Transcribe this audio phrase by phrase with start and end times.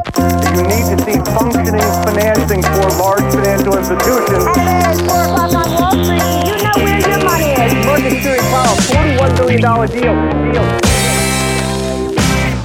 [0.00, 4.44] You need to see functioning financing for large financial institutions.
[4.56, 6.20] And then it's 4 o'clock on Wall Street.
[6.48, 7.86] You know where your money is.
[7.86, 10.52] Market Security Powell, $41 billion deal.
[10.52, 10.99] deal.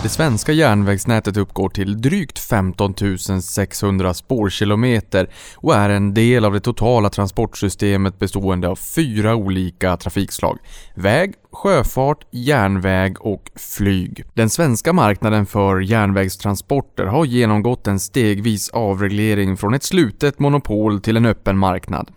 [0.05, 2.93] Det svenska järnvägsnätet uppgår till drygt 15
[3.41, 10.59] 600 spårkilometer och är en del av det totala transportsystemet bestående av fyra olika trafikslag.
[10.95, 14.23] Väg, sjöfart, järnväg och flyg.
[14.33, 21.17] Den svenska marknaden för järnvägstransporter har genomgått en stegvis avreglering från ett slutet monopol till
[21.17, 22.11] en öppen marknad.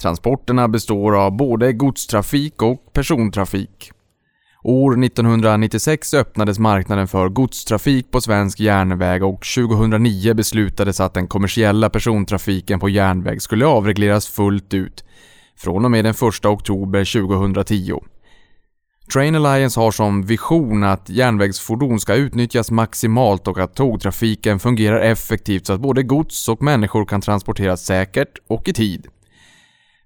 [0.00, 3.92] Transporterna består av både godstrafik och persontrafik.
[4.62, 11.90] År 1996 öppnades marknaden för godstrafik på svensk järnväg och 2009 beslutades att den kommersiella
[11.90, 15.04] persontrafiken på järnväg skulle avregleras fullt ut
[15.58, 17.98] från och med den 1 oktober 2010.
[19.12, 25.66] Train Alliance har som vision att järnvägsfordon ska utnyttjas maximalt och att tågtrafiken fungerar effektivt
[25.66, 29.06] så att både gods och människor kan transporteras säkert och i tid.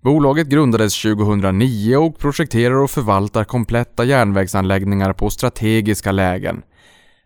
[0.04, 6.62] Bolaget grundades 2009 och projekterar och förvaltar kompletta järnvägsanläggningar på strategiska lägen.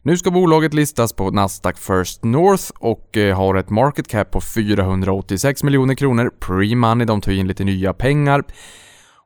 [0.03, 4.41] Nu ska bolaget listas på Nasdaq First North och eh, har ett market cap på
[4.41, 8.45] 486 miljoner kronor pre-money, de tar in lite nya pengar.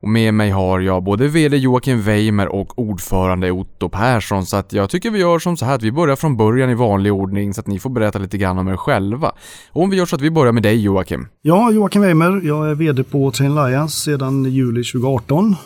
[0.02, 4.72] Och med mig har jag både VD Joakim Weimer och ordförande Otto Persson så att
[4.72, 7.54] jag tycker vi gör som så här att vi börjar från början i vanlig ordning
[7.54, 9.32] så att ni får berätta lite grann om er själva.
[9.72, 11.26] Och om vi gör så att vi börjar med dig Joakim.
[11.42, 12.40] Ja, Joakim Weimer.
[12.44, 15.56] Jag är VD på Train Alliance sedan juli 2018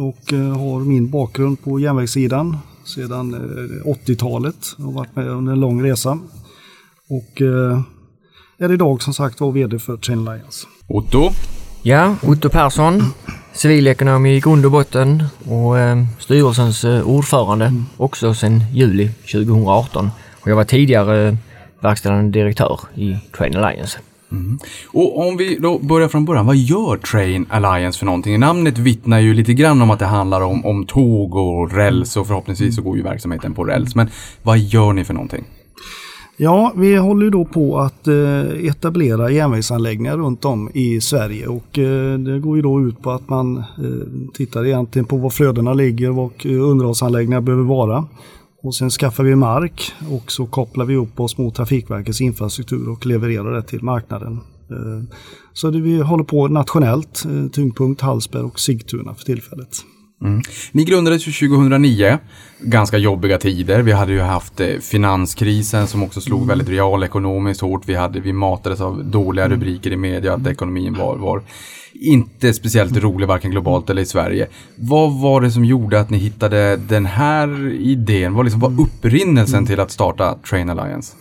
[0.00, 3.34] och eh, har min bakgrund på järnvägssidan sedan
[3.84, 6.18] 80-talet och varit med under en lång resa.
[7.08, 7.80] Och eh,
[8.58, 10.66] är idag som sagt var VD för Train Alliance.
[10.88, 11.30] Otto?
[11.82, 13.02] Ja, Otto Persson,
[13.56, 20.10] civilekonom i grund och botten och eh, styrelsens eh, ordförande också sedan juli 2018.
[20.40, 21.34] Och jag var tidigare eh,
[21.80, 23.98] verkställande direktör i Train Alliance.
[24.86, 28.40] Och om vi då börjar från början, vad gör Train Alliance för någonting?
[28.40, 32.26] Namnet vittnar ju lite grann om att det handlar om, om tåg och räls och
[32.26, 33.94] förhoppningsvis så går ju verksamheten på räls.
[33.94, 34.10] Men
[34.42, 35.44] vad gör ni för någonting?
[36.38, 42.18] Ja, vi håller då på att eh, etablera järnvägsanläggningar runt om i Sverige och eh,
[42.18, 46.18] det går ju då ut på att man eh, tittar egentligen på var flödena ligger
[46.18, 48.04] och underhållsanläggningar behöver vara.
[48.62, 53.06] Och sen skaffar vi mark och så kopplar vi upp oss mot Trafikverkets infrastruktur och
[53.06, 54.40] levererar det till marknaden.
[55.52, 57.22] Så det vi håller på nationellt,
[57.52, 59.84] tyngdpunkt Hallsberg och Sigtuna för tillfället.
[60.72, 62.18] Ni grundades ju 2009,
[62.60, 63.82] ganska jobbiga tider.
[63.82, 67.82] Vi hade ju haft eh, finanskrisen som också slog väldigt realekonomiskt hårt.
[67.86, 71.42] Vi, hade, vi matades av dåliga rubriker i media att ekonomin var, var
[71.92, 74.48] inte speciellt rolig varken globalt eller i Sverige.
[74.76, 78.34] Vad var det som gjorde att ni hittade den här idén?
[78.34, 81.16] Vad liksom var upprinnelsen till att starta Train Alliance?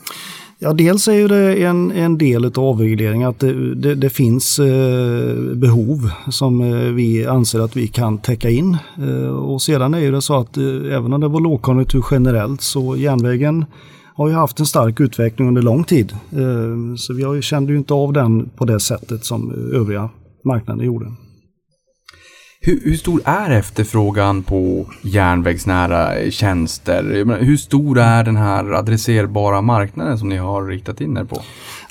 [0.60, 4.60] Ja, dels är ju det en, en del av avregleringen att det, det, det finns
[4.60, 8.78] eh, behov som eh, vi anser att vi kan täcka in.
[8.98, 12.62] Eh, och sedan är ju det så att eh, även om det var lågkonjunktur generellt
[12.62, 13.66] så järnvägen
[14.16, 16.12] har ju haft en stark utveckling under lång tid.
[16.32, 20.10] Eh, så vi har ju, kände ju inte av den på det sättet som övriga
[20.44, 21.12] marknaden gjorde.
[22.68, 27.26] Hur, hur stor är efterfrågan på järnvägsnära tjänster?
[27.26, 31.42] Menar, hur stor är den här adresserbara marknaden som ni har riktat in er på?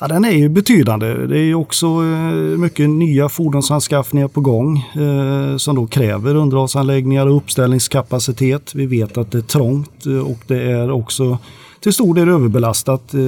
[0.01, 1.27] Ja, den är ju betydande.
[1.27, 7.27] Det är ju också eh, mycket nya fordonsanskaffningar på gång eh, som då kräver underhållsanläggningar
[7.27, 8.75] och uppställningskapacitet.
[8.75, 11.39] Vi vet att det är trångt eh, och det är också
[11.81, 13.21] till stor del överbelastat eh,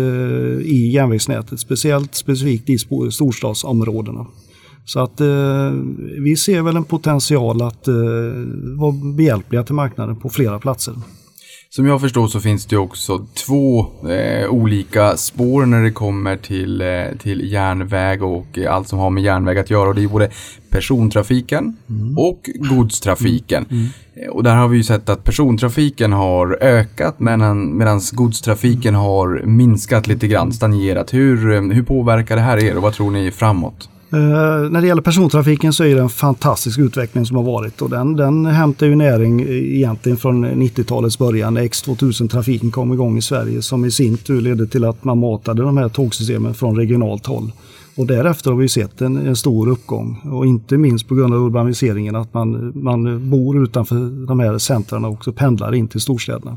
[0.63, 2.78] i järnvägsnätet, speciellt specifikt i
[3.11, 4.27] storstadsområdena.
[4.86, 5.70] Så att eh,
[6.24, 7.94] vi ser väl en potential att eh,
[8.78, 10.94] vara behjälpliga till marknaden på flera platser.
[11.70, 16.80] Som jag förstår så finns det också två eh, olika spår när det kommer till,
[16.80, 19.88] eh, till järnväg och eh, allt som har med järnväg att göra.
[19.88, 20.30] Och det är både
[20.70, 21.76] persontrafiken
[22.16, 23.66] och godstrafiken.
[24.14, 29.42] Eh, Och där har vi ju sett att persontrafiken har ökat medan medans godstrafiken har
[29.47, 31.15] minskat lite grann, stagnerat.
[31.15, 33.89] Hur, eh, hur påverkar det här er och vad tror ni framåt?
[34.12, 37.91] Eh, när det gäller persontrafiken så är det en fantastisk utveckling som har varit och
[37.91, 43.62] den, den hämtar ju näring egentligen från 90-talets början när X2000-trafiken kom igång i Sverige
[43.62, 47.53] som i sin tur ledde till att man matade de här tågsystemen från regionalt håll.
[47.97, 51.41] Och därefter har vi sett en, en stor uppgång och inte minst på grund av
[51.41, 56.57] urbaniseringen att man, man bor utanför de här centren och också pendlar in till storstäderna.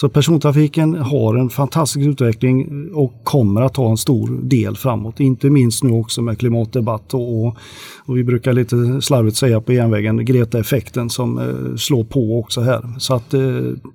[0.00, 5.20] Så persontrafiken har en fantastisk utveckling och kommer att ha en stor del framåt.
[5.20, 10.24] Inte minst nu också med klimatdebatt och, och vi brukar lite slarvigt säga på järnvägen
[10.24, 12.94] Greta-effekten som eh, slår på också här.
[12.98, 13.40] Så att eh,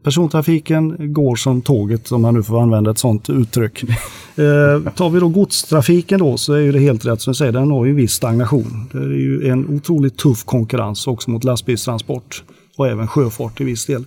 [0.04, 3.84] persontrafiken går som tåget om man nu får använda ett sådant uttryck.
[4.38, 7.72] Eh, tar vi då godstrafiken då så är det helt rätt som du säger, den
[7.72, 8.89] har ju viss stagnation.
[8.92, 12.44] Det är ju en otroligt tuff konkurrens också mot lastbilstransport
[12.77, 14.06] och även sjöfart till viss del.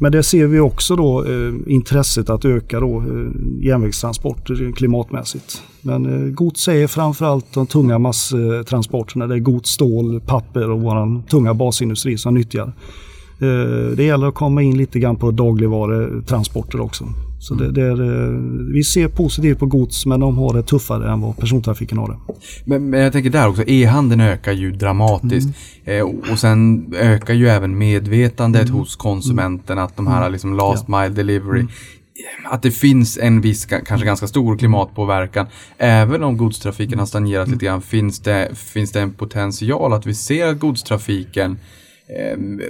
[0.00, 5.62] Men det ser vi också då eh, intresset att öka då, eh, järnvägstransporter klimatmässigt.
[5.82, 9.26] Men eh, gods är framförallt de tunga masstransporterna.
[9.26, 12.72] Det är gods, stål, papper och vår tunga basindustri som nyttjar.
[13.40, 17.04] Eh, det gäller att komma in lite grann på dagligvarutransporter också.
[17.40, 18.38] Så det, det är, eh,
[18.72, 22.34] vi ser positivt på gods men de har det tuffare än vad persontrafiken har det.
[22.64, 25.48] Men, men jag tänker där också, e-handeln ökar ju dramatiskt.
[25.84, 31.08] Eh, och, sen ökar ju även medvetandet hos konsumenten att de här liksom last mile
[31.08, 31.66] delivery
[32.44, 35.46] att det finns en viss, kanske ganska stor klimatpåverkan.
[35.78, 40.14] Även om godstrafiken har stagnerat lite grann finns det, finns det en potential att vi
[40.14, 41.58] ser att godstrafiken
[42.16, 42.60] Ehm,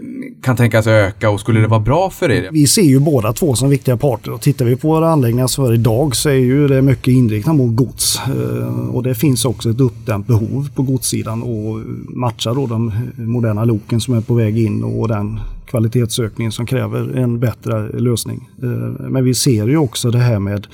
[0.42, 2.48] kan tänkas öka och skulle det vara bra för er?
[2.52, 5.64] Vi ser ju båda två som viktiga parter och tittar vi på våra anläggningar som
[5.64, 8.20] är idag så är ju det mycket inriktat mot gods.
[8.26, 13.64] Ehm, och det finns också ett uppdämt behov på godssidan och matcha då de moderna
[13.64, 18.48] loken som är på väg in och den kvalitetsökningen som kräver en bättre lösning.
[18.62, 20.66] Ehm, men vi ser ju också det här med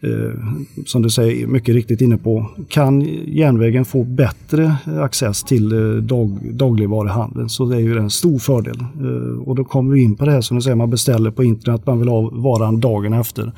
[0.00, 0.40] Eh,
[0.86, 6.38] som du säger mycket riktigt inne på, kan järnvägen få bättre access till eh, dag,
[6.52, 8.80] dagligvaruhandeln så det är ju en stor fördel.
[8.80, 11.44] Eh, och då kommer vi in på det här som du säger, man beställer på
[11.44, 13.52] internet, man vill ha varan dagen efter.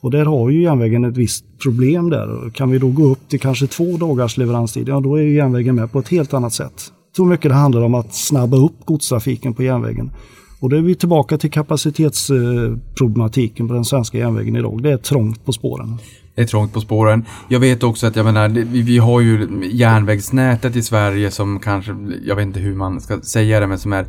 [0.00, 2.50] Och där har ju järnvägen ett visst problem där.
[2.50, 5.74] Kan vi då gå upp till kanske två dagars leveranstid, ja då är ju järnvägen
[5.74, 6.92] med på ett helt annat sätt.
[7.16, 10.10] Så mycket det handlar om att snabba upp godstrafiken på järnvägen.
[10.60, 14.82] Och då är vi tillbaka till kapacitetsproblematiken på den svenska järnvägen idag.
[14.82, 15.98] Det är trångt på spåren.
[16.38, 17.24] Det är trångt på spåren.
[17.48, 18.48] Jag vet också att jag menar,
[18.82, 23.60] vi, har ju järnvägsnätet i Sverige som kanske, jag vet inte hur man ska säga
[23.60, 24.06] det, men som är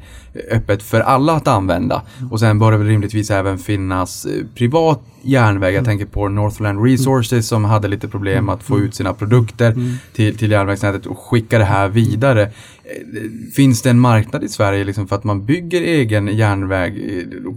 [0.51, 2.01] öppet för alla att använda.
[2.31, 5.73] Och sen bör det väl rimligtvis även finnas eh, privat järnväg.
[5.73, 9.75] Jag tänker på Northland Resources som hade lite problem att få ut sina produkter
[10.13, 12.51] till, till järnvägsnätet och skicka det här vidare.
[12.89, 16.93] Eh, Finns det en marknad i Sverige liksom för att man bygger egen järnväg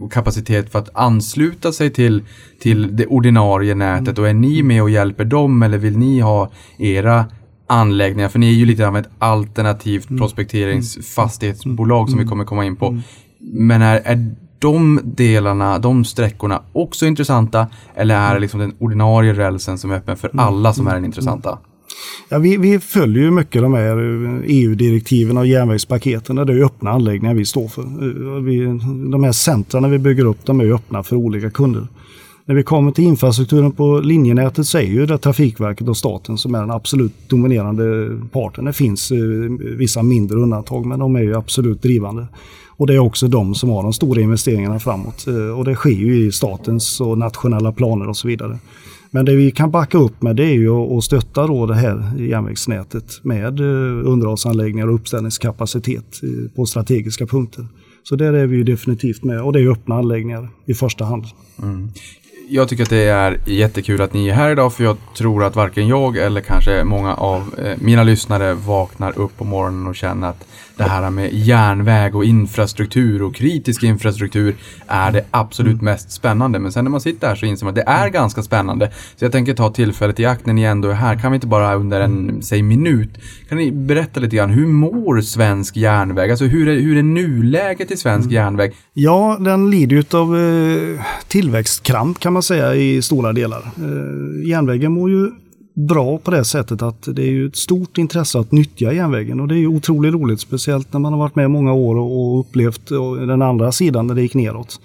[0.00, 2.22] och kapacitet för att ansluta sig till,
[2.60, 4.18] till det ordinarie nätet?
[4.18, 7.24] Och är ni med och hjälper dem eller vill ni ha era
[7.66, 8.28] anläggningar?
[8.28, 13.00] För ni är ju lite av ett alternativt prospekteringsfastighetsbolag som vi kommer komma in på.
[13.40, 19.32] Men är, är de delarna, de sträckorna också intressanta eller är det liksom den ordinarie
[19.32, 21.58] rälsen som är öppen för alla som är den intressanta?
[22.28, 26.36] Ja, vi, vi följer ju mycket de här eh, EU-direktiven och järnvägspaketen.
[26.36, 27.82] Det är ju öppna anläggningar vi står för.
[27.82, 28.64] Eh, vi,
[29.10, 31.86] de här centrarna vi bygger upp de är ju öppna för olika kunder.
[32.44, 36.54] När vi kommer till infrastrukturen på linjenätet så är ju det Trafikverket och staten som
[36.54, 38.64] är den absolut dominerande parten.
[38.64, 39.18] Det finns eh,
[39.76, 42.26] vissa mindre undantag men de är ju absolut drivande.
[42.76, 45.24] Och det är också de som har de stora investeringarna framåt.
[45.56, 48.58] Och det sker ju i statens och nationella planer och så vidare.
[49.14, 52.12] Men det vi kan backa upp med det är ju att stötta då det här
[52.18, 57.66] järnvägsnätet med eh, underhållsanläggningar och uppställningskapacitet eh, på strategiska punkter.
[58.02, 61.24] Så där är vi ju definitivt med och det är öppna anläggningar i första hand.
[61.62, 61.90] Mm.
[62.48, 65.56] Jag tycker att det är jättekul att ni är här idag för jag tror att
[65.56, 70.28] varken jag eller kanske många av eh, mina lyssnare vaknar upp på morgonen och känner
[70.28, 70.44] att
[70.76, 74.54] det här med järnväg och infrastruktur och kritisk infrastruktur
[74.86, 76.58] är det absolut mest spännande.
[76.58, 78.90] Men sen när man sitter här så inser man att det är ganska spännande.
[79.16, 81.18] Så jag tänker ta tillfället i akt när ni ändå är här.
[81.18, 83.10] Kan vi inte bara under en, säg minut,
[83.48, 86.30] kan ni berätta lite grann, hur mår svensk järnväg?
[86.30, 88.72] Alltså hur är, hur är nuläget i svensk järnväg?
[88.92, 93.60] Ja, den lider ju av eh, tillväxtkramp kan man säga i stora delar.
[93.76, 95.30] Eh, järnvägen mår ju
[95.74, 99.48] bra på det sättet att det är ju ett stort intresse att nyttja järnvägen och
[99.48, 102.88] det är ju otroligt roligt, speciellt när man har varit med många år och, upplevt
[103.26, 104.80] den andra sidan när det gick neråt.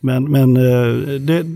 [0.00, 1.46] Men, men eh, det,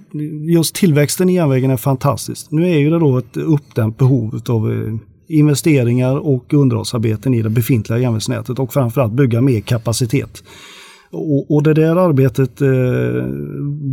[0.53, 2.47] just tillväxten i järnvägen är fantastisk.
[2.51, 4.95] Nu är ju det då ett uppdämt behov av eh,
[5.29, 10.43] investeringar och underhållsarbeten i det befintliga järnvägsnätet och framförallt bygga mer kapacitet.
[11.13, 12.69] Och, och det där arbetet eh,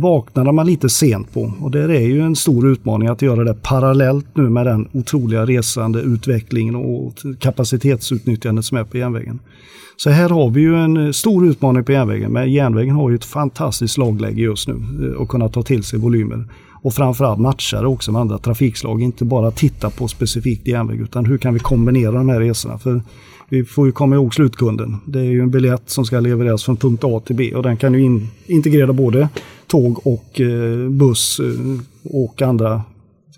[0.00, 1.52] vaknade man lite sent på.
[1.60, 5.46] Och det är ju en stor utmaning att göra det parallellt nu med den otroliga
[5.46, 9.38] resande utvecklingen och kapacitetsutnyttjandet som är på järnvägen.
[9.96, 13.16] Så här har vi ju en eh, stor utmaning på järnvägen, men järnvägen har ju
[13.16, 16.44] ett fantastiskt slagläge just nu eh, och kunna ta till sig volymer.
[16.82, 19.02] och framförallt matcha det också med andra trafikslag.
[19.02, 22.78] Inte bara titta på specifikt järnväg utan hur kan vi kombinera de här resorna.
[22.78, 23.02] För
[23.48, 24.96] vi får ju komma ihåg slutkunden.
[25.06, 27.76] Det är ju en biljett som ska levereras från punkt A till B och den
[27.76, 29.28] kan ju in, integrera både
[29.66, 31.80] tåg och eh, buss eh,
[32.12, 32.82] och andra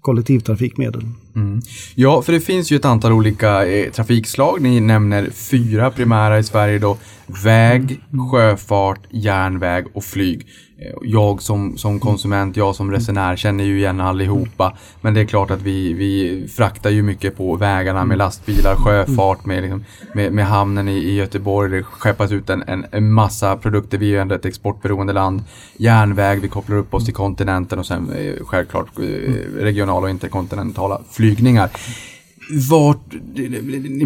[0.00, 1.02] kollektivtrafikmedel.
[1.36, 1.60] Mm.
[1.94, 4.60] Ja, för det finns ju ett antal olika eh, trafikslag.
[4.60, 6.96] Ni nämner fyra primära i Sverige då.
[7.44, 8.00] Väg,
[8.30, 10.46] sjöfart, järnväg och flyg.
[11.02, 14.76] Jag som, som konsument, jag som resenär känner ju igen allihopa.
[15.00, 19.44] Men det är klart att vi, vi fraktar ju mycket på vägarna med lastbilar, sjöfart,
[19.44, 19.84] med, liksom,
[20.14, 21.70] med, med hamnen i, i Göteborg.
[21.70, 23.98] Det skeppas ut en, en, en massa produkter.
[23.98, 25.42] Vi är ju ändå ett exportberoende land.
[25.76, 29.02] Järnväg, vi kopplar upp oss till kontinenten och sen eh, självklart eh,
[29.56, 31.70] regionala och interkontinentala flygningar.
[32.70, 33.14] Vart,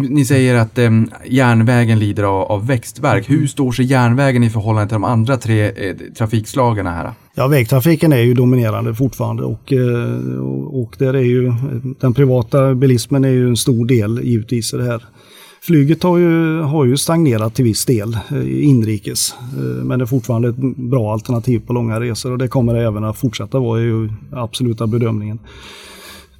[0.09, 0.91] ni, säger att eh,
[1.25, 3.29] järnvägen lider av, av växtverk.
[3.29, 7.11] Hur står sig järnvägen i förhållande till de andra tre eh, trafikslagen här?
[7.35, 11.53] Ja, vägtrafiken är ju dominerande fortfarande och, eh, och där är ju
[11.99, 15.05] den privata bilismen är ju en stor del givetvis i det här.
[15.61, 20.07] Flyget har ju, har ju stagnerat till viss del eh, inrikes, eh, men det är
[20.07, 23.81] fortfarande ett bra alternativ på långa resor och det kommer det även att fortsätta vara,
[23.81, 25.39] ju absoluta bedömningen.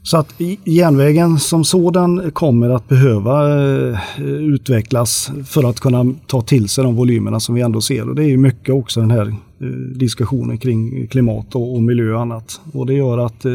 [0.06, 0.34] Så att
[0.64, 3.50] järnvägen som sådan kommer att behöva
[3.90, 8.10] eh, utvecklas för att kunna ta till sig de volymerna som vi ändå ser.
[8.10, 9.28] Och det är ju mycket också den här
[9.62, 12.62] eh, diskussionen kring klimat och, miljö och annat.
[12.74, 13.52] Och det gör att eh,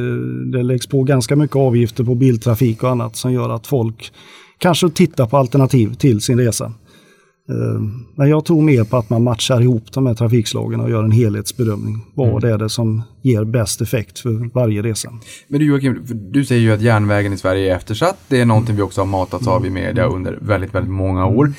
[0.52, 4.12] det läggs på ganska mycket avgifter på biltrafik och annat som gör att folk
[4.58, 6.72] kanske tittar på alternativ till sin resa.
[8.14, 11.10] Men jag tror mer på att man matchar ihop de här trafikslagen och gör en
[11.10, 12.06] helhetsbedömning.
[12.14, 12.54] Vad mm.
[12.54, 15.10] är det som ger bäst effekt för varje resa?
[15.48, 18.18] Men du Joakim, du säger ju att järnvägen i Sverige är eftersatt.
[18.28, 21.52] Det är någonting vi också har matats av i media under väldigt, väldigt många år.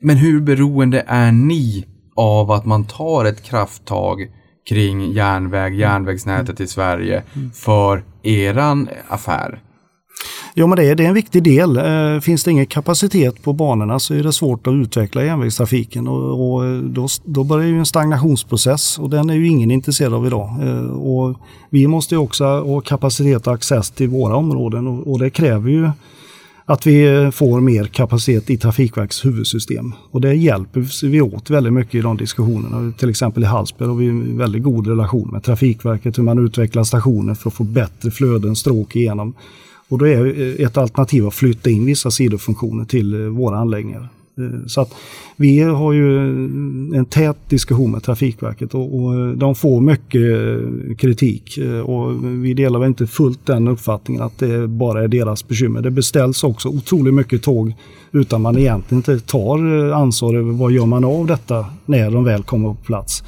[0.00, 1.84] Men hur beroende är ni
[2.16, 4.28] av att man tar ett krafttag
[4.68, 7.22] kring järnväg, järnvägsnätet i Sverige
[7.54, 9.60] för eran affär?
[10.54, 11.76] Jo, men det är, det är en viktig del.
[11.76, 16.54] Eh, finns det ingen kapacitet på banorna så är det svårt att utveckla järnvägstrafiken och,
[16.54, 20.26] och eh, då, då börjar ju en stagnationsprocess och den är ju ingen intresserad av
[20.26, 20.56] idag.
[20.62, 21.36] Eh, och
[21.70, 25.70] vi måste ju också ha kapacitet och access till våra områden och, och det kräver
[25.70, 25.90] ju
[26.64, 29.92] att vi får mer kapacitet i Trafikverkets huvudsystem.
[30.10, 32.92] Och det hjälper vi åt väldigt mycket i de diskussionerna.
[32.98, 36.84] Till exempel i Hallsberg har vi en väldigt god relation med Trafikverket, hur man utvecklar
[36.84, 39.34] stationer för att få bättre flöden, stråk igenom.
[39.92, 44.08] Och då är eh, ett alternativ att flytta in vissa sidofunktioner till eh, våra anläggningar.
[44.38, 44.94] Eh, så att
[45.36, 46.18] vi har ju
[46.94, 52.88] en tät diskussion med Trafikverket och, och de får mycket kritik och vi delar väl
[52.88, 55.82] inte fullt den uppfattningen att det bara är deras bekymmer.
[55.82, 57.74] Det beställs också otroligt mycket tåg
[58.12, 62.42] utan man egentligen inte tar ansvar över vad gör man av detta när de väl
[62.42, 63.24] kommer på plats.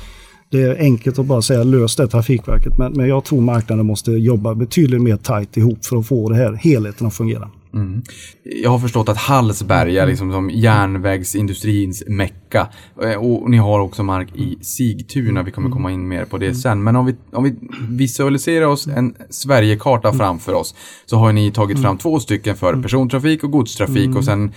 [0.55, 4.13] Det är enkelt att bara säga lös det Trafikverket men, men jag tror marknaden måste
[4.13, 7.51] jobba betydligt mer tajt ihop för att få det här helheten att fungera.
[7.75, 8.03] Mm.
[8.43, 12.69] Jag har förstått att Hallsberg är liksom som järnvägsindustrins mecka.
[13.03, 16.55] Eh, och ni har också mark i Sigtuna, vi kommer komma in mer på det
[16.55, 16.83] sen.
[16.83, 17.55] Men om vi, om vi
[17.89, 20.75] visualiserar oss en Sverigekarta framför oss
[21.07, 24.17] så har ni tagit fram två stycken för persontrafik och godstrafik.
[24.17, 24.53] Och sen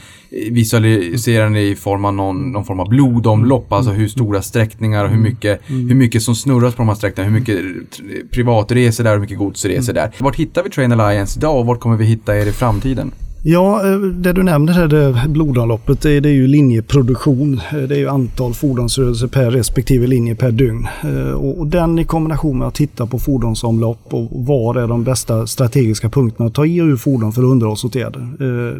[0.51, 5.09] visualiserar ni i form av någon, någon form av blodomlopp, alltså hur stora sträckningar och
[5.09, 9.15] hur mycket, hur mycket som snurras på de här sträckningarna, hur mycket privatresor där och
[9.15, 10.11] hur mycket godsresor där.
[10.17, 13.06] Vart hittar vi Train Alliance idag och vart kommer vi hitta er i framtiden?
[13.49, 17.61] Ja, eh, det du nämner här, det blodomloppet, det är, det är ju linjeproduktion.
[17.71, 20.87] Eh, det är ju antal fordonsrörelser per respektive linje per dygn.
[21.03, 25.47] Eh, och den i kombination med att titta på fordonsomlopp och var är de bästa
[25.47, 28.27] strategiska punkterna att ta i ur fordon för underhållsåtgärder.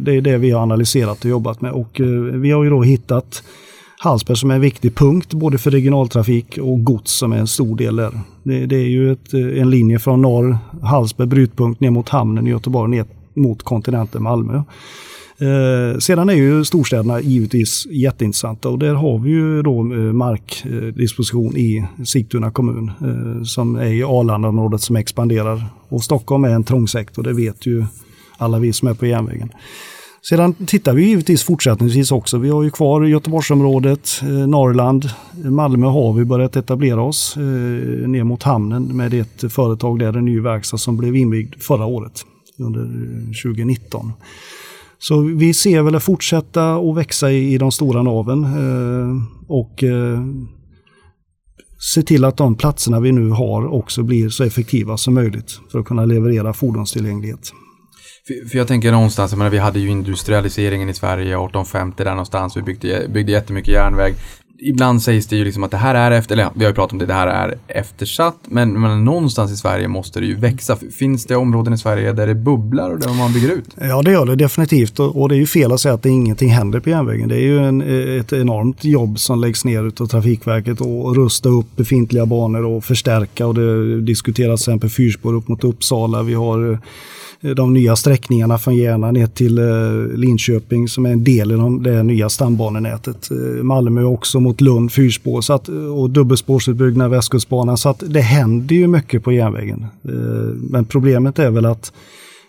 [0.00, 2.00] Det är det vi har analyserat och jobbat med och
[2.32, 3.42] vi har ju då hittat
[3.98, 7.76] Hallsberg som är en viktig punkt både för regionaltrafik och gods som är en stor
[7.76, 8.20] del där.
[8.42, 12.50] Det, det är ju ett, en linje från norr, Hallsberg brytpunkt ner mot hamnen i
[12.50, 13.04] Göteborg ner
[13.38, 14.62] mot kontinenten Malmö.
[15.40, 21.56] Eh, sedan är ju storstäderna givetvis jätteintressanta och där har vi ju då eh, markdisposition
[21.56, 25.64] i Sigtuna kommun eh, som är i Arlandaområdet som expanderar.
[25.88, 27.84] Och Stockholm är en trång sektor, det vet ju
[28.36, 29.50] alla vi som är på järnvägen.
[30.28, 32.38] Sedan tittar vi givetvis fortsättningsvis också.
[32.38, 35.10] Vi har ju kvar Göteborgsområdet, eh, Norrland,
[35.44, 37.42] Malmö har vi börjat etablera oss eh,
[38.08, 42.24] ner mot hamnen med ett företag där, en ny verkstad som blev invigd förra året
[42.58, 44.12] under eh, 2019.
[44.98, 50.20] Så vi ser väl att fortsätta att växa i, de stora naven eh, och eh,
[51.94, 55.78] se till att de platserna vi nu har också blir så effektiva som möjligt för
[55.78, 57.52] att kunna leverera fordonstillgänglighet.
[58.50, 62.56] För, jag tänker någonstans, jag menar, vi hade ju industrialiseringen i Sverige 1850 där någonstans.
[62.56, 64.14] Vi byggde, byggde jättemycket järnväg
[64.60, 66.74] ibland sägs det ju liksom att det här är efter, eller ja, vi har ju
[66.74, 70.34] pratat om det, det här är eftersatt, men, men någonstans i Sverige måste det ju
[70.34, 70.76] växa.
[70.98, 73.64] Finns det områden i Sverige där det bubblar och där man bygger ut?
[73.80, 76.10] Ja det gör det definitivt och, och det är ju fel att säga att det
[76.10, 77.28] ingenting händer på järnvägen.
[77.28, 81.48] Det är ju en, e, ett enormt jobb som läggs ner av Trafikverket och rusta
[81.48, 86.22] upp befintliga banor och förstärka och det diskuteras till exempel fyrspår upp mot Uppsala.
[86.22, 86.78] Vi har
[87.40, 91.56] Eh, de nya sträckningarna från Järna ner till eh, Linköping som är en del i
[91.80, 93.30] det nya stambanenätet.
[93.30, 97.78] Eh, Malmö också mot Lund fyrspår så att, och dubbelspårsutbyggnad Västkustbanan.
[97.78, 99.86] Så att det händer ju mycket på järnvägen.
[100.70, 101.92] Men problemet är väl att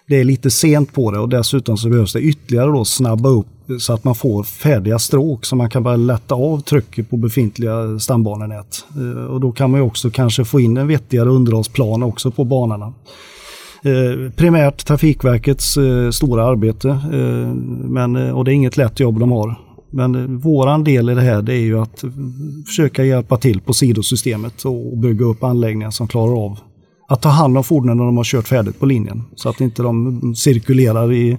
[0.07, 3.47] det är lite sent på det och dessutom så behövs det ytterligare då snabba upp
[3.79, 7.99] så att man får färdiga stråk så man kan börja lätta av trycket på befintliga
[7.99, 8.85] stambanenät.
[9.29, 12.93] Och då kan man ju också kanske få in en vettigare underhållsplan också på banorna.
[13.83, 17.53] Eh, primärt Trafikverkets eh, stora arbete eh,
[17.89, 19.55] men, eh, och det är inget lätt jobb de har.
[19.89, 22.09] Men eh, våran del i det här det är ju att eh,
[22.67, 26.59] försöka hjälpa till på sidosystemet och bygga upp anläggningar som klarar av
[27.07, 29.23] att ta hand om fordonen när de har kört färdigt på linjen.
[29.35, 31.37] Så att inte de cirkulerar i,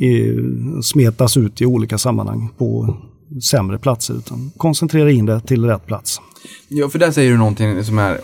[0.00, 0.34] i
[0.82, 2.96] smetas ut i olika sammanhang på
[3.42, 6.20] sämre platser utan koncentrera in det till rätt plats.
[6.68, 8.20] Ja, för där säger du någonting som är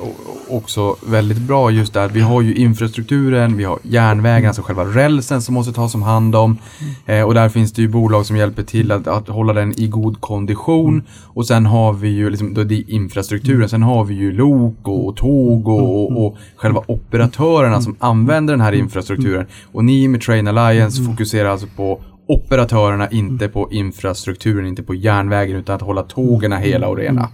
[0.49, 2.09] också väldigt bra just där.
[2.09, 6.37] Vi har ju infrastrukturen, vi har järnvägen, alltså själva rälsen som måste tas om hand
[6.37, 6.59] om.
[7.07, 9.87] Eh, och där finns det ju bolag som hjälper till att, att hålla den i
[9.87, 11.03] god kondition.
[11.25, 14.89] Och sen har vi ju liksom, då det är infrastrukturen, sen har vi ju lok
[14.89, 19.47] och, och tåg och, och, och, själva operatörerna som använder den här infrastrukturen.
[19.73, 25.57] Och ni med Train Alliance fokuserar alltså på operatörerna, inte på infrastrukturen, inte på järnvägen,
[25.57, 27.29] utan att hålla tågen hela och rena.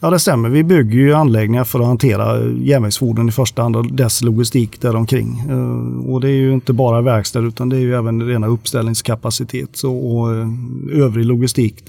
[0.00, 0.48] Ja det stämmer.
[0.48, 5.42] Vi bygger ju anläggningar för att hantera järnvägsfordon i första hand och dess logistik däromkring.
[5.50, 9.82] Eh, och det är ju inte bara verkstad utan det är ju även rena uppställningskapacitet
[9.82, 10.48] och eh,
[10.92, 11.84] övrig logistik.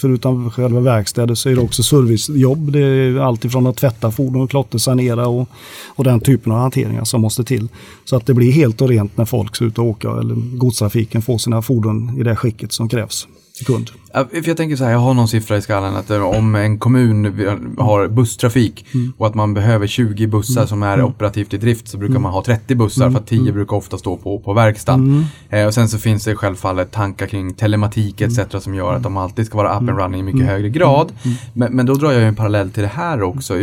[0.00, 2.72] Förutom själva verkstäder så är det också servicejobb.
[2.72, 5.48] Det är allt ifrån att tvätta fordon, klottersanera och,
[5.86, 7.68] och den typen av hanteringar som måste till.
[8.04, 11.22] Så att det blir helt och rent när folk ska ut och åka eller godstrafiken
[11.22, 13.26] får sina fordon i det skicket som krävs
[13.64, 13.90] kund.
[14.12, 17.24] För jag tänker så här, jag har någon siffra i skallen att om en kommun
[17.78, 19.12] har busstrafik mm.
[19.18, 20.68] och att man behöver 20 bussar mm.
[20.68, 21.06] som är mm.
[21.06, 22.22] operativt i drift så brukar mm.
[22.22, 23.12] man ha 30 bussar mm.
[23.12, 23.54] för att 10 mm.
[23.54, 25.26] brukar ofta stå på, på verkstaden.
[25.50, 28.38] Eh, och sen så finns det självfallet tankar kring telematik etc.
[28.58, 31.12] som gör att de alltid ska vara up and running i mycket högre grad.
[31.52, 33.58] Men, men, då drar jag en parallell till det här också.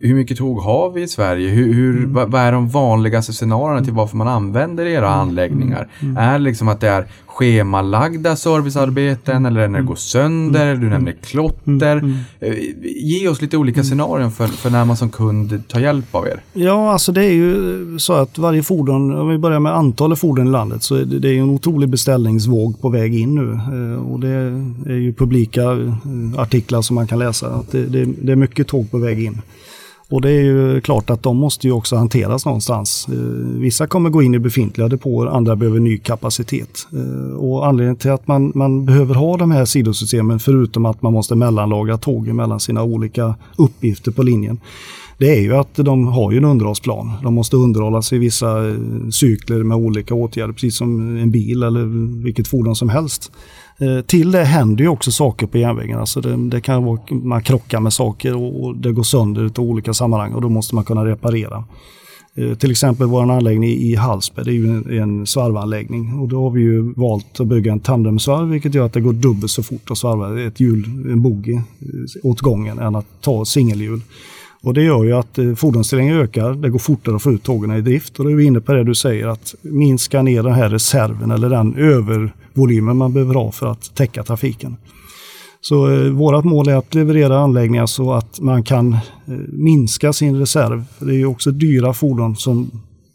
[0.00, 1.48] Hur mycket tåg har vi i Sverige?
[1.48, 5.88] Hur, hur, vad, vad är de vanligaste scenarierna till varför man använder era anläggningar?
[6.18, 11.12] Är det liksom att det är schemalagda servicearbeten eller när det går sönder, du nämner
[11.12, 12.22] klotter.
[12.40, 16.26] Eh, ge oss lite olika scenarion för, för när man som kund tar hjälp av
[16.26, 16.40] er.
[16.52, 20.46] Ja, alltså det är ju så att varje fordon, om vi börjar med antalet fordon
[20.46, 23.52] i landet, så är det, det är en otrolig beställningsvåg på väg in nu.
[23.52, 24.28] Eh, och det
[24.86, 27.46] är ju publika eh, artiklar som man kan läsa.
[27.46, 29.42] Att det, det, det är mycket tåg på väg in.
[30.08, 33.06] Och det är ju klart att de måste ju också hanteras någonstans.
[33.08, 33.14] Eh,
[33.60, 36.86] vissa kommer gå in i befintliga depåer, andra behöver ny kapacitet.
[36.92, 41.12] Eh, och anledningen till att man, man behöver ha de här sidosystemen, förutom att man
[41.12, 44.60] måste mellanlagra tågen mellan sina olika uppgifter på linjen,
[45.18, 47.12] det är ju att de har ju en underhållsplan.
[47.22, 48.74] De måste underhållas i vissa eh,
[49.10, 51.84] cykler med olika åtgärder, precis som en bil eller
[52.24, 53.32] vilket fordon som helst.
[53.78, 55.98] Eh, till det händer ju också saker på järnvägen.
[55.98, 59.94] Alltså det, det kan vara, man krockar med saker och, det går sönder i olika
[59.94, 61.64] sammanhang och då måste man kunna reparera.
[62.36, 66.42] Eh, till exempel vår anläggning i Hallsberg, det är ju en, en svarvanläggning och då
[66.42, 69.62] har vi ju valt att bygga en tandemsvarv vilket gör att det går dubbelt så
[69.62, 71.60] fort att svarva ett hjul, en bogey
[72.22, 74.00] åt gången än att ta singelhjul.
[74.62, 77.76] Och det gör ju att eh, fordonsterrängen ökar, det går fortare att få ut tågen
[77.76, 78.18] i drift.
[78.18, 81.30] Och då är vi inne på det du säger att minska ner den här reserven
[81.30, 84.76] eller den övervolymen man behöver ha för att täcka trafiken.
[85.60, 88.98] Så eh, vårt mål är att leverera anläggningar så att man kan eh,
[89.48, 90.84] minska sin reserv.
[90.98, 92.70] Det är ju också dyra fordon som,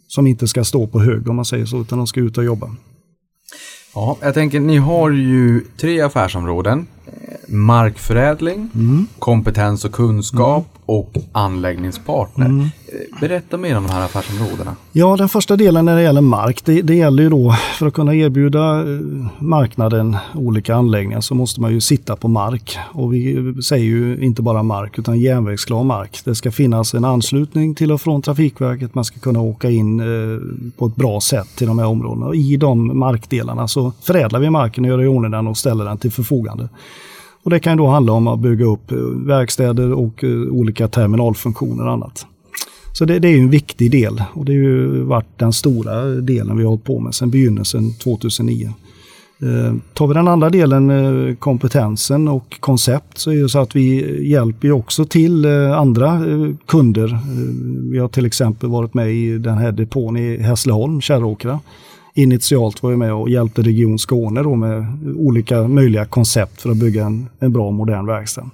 [0.08, 2.44] som inte ska stå på hög om man säger så, utan de ska ut och
[2.44, 2.70] jobba.
[3.94, 6.88] Ja, jag tänker ni har ju tre affärsområden.
[7.52, 9.08] Markförädling, mm.
[9.20, 10.82] kompetens och kunskap mm.
[10.86, 12.46] och anläggningspartner.
[12.46, 12.68] Mm.
[13.20, 14.76] Berätta mer om de här affärsområdena.
[14.92, 17.94] Ja, den första delen när det gäller mark, det, det, gäller ju då för att
[17.94, 19.00] kunna erbjuda eh,
[19.40, 22.78] marknaden olika anläggningar så måste man ju sitta på mark.
[22.92, 26.22] Och vi säger ju inte bara mark utan järnvägsklar mark.
[26.24, 28.96] Det ska finnas en anslutning till och från Trafikverket.
[28.96, 30.06] Man ska kunna åka in eh,
[30.78, 32.26] på ett bra sätt till de här områdena.
[32.26, 35.86] Och I de markdelarna så förädlar vi marken och gör i ordning den och ställer
[35.86, 36.70] den till förfogande.
[37.44, 41.86] Och Det kan då handla om att bygga upp eh, verkstäder och eh, olika terminalfunktioner
[41.86, 42.26] och annat.
[42.94, 46.58] Så det, det, är en viktig del och det har ju varit den stora delen
[46.58, 48.74] vi har hållit på med sedan begynnelsen 2009.
[49.42, 53.76] Eh, tar vi den andra delen, eh, kompetensen och koncept, så är det så att
[53.76, 57.20] vi hjälper också till eh, andra eh, kunder.
[57.92, 61.60] Vi har till exempel varit med i den här depån i Hässleholm, Kärråkra.
[62.14, 66.78] Initialt var vi med och hjälpte Region Skåne då med olika möjliga koncept för att
[66.78, 68.50] bygga en, en bra modern verkstad.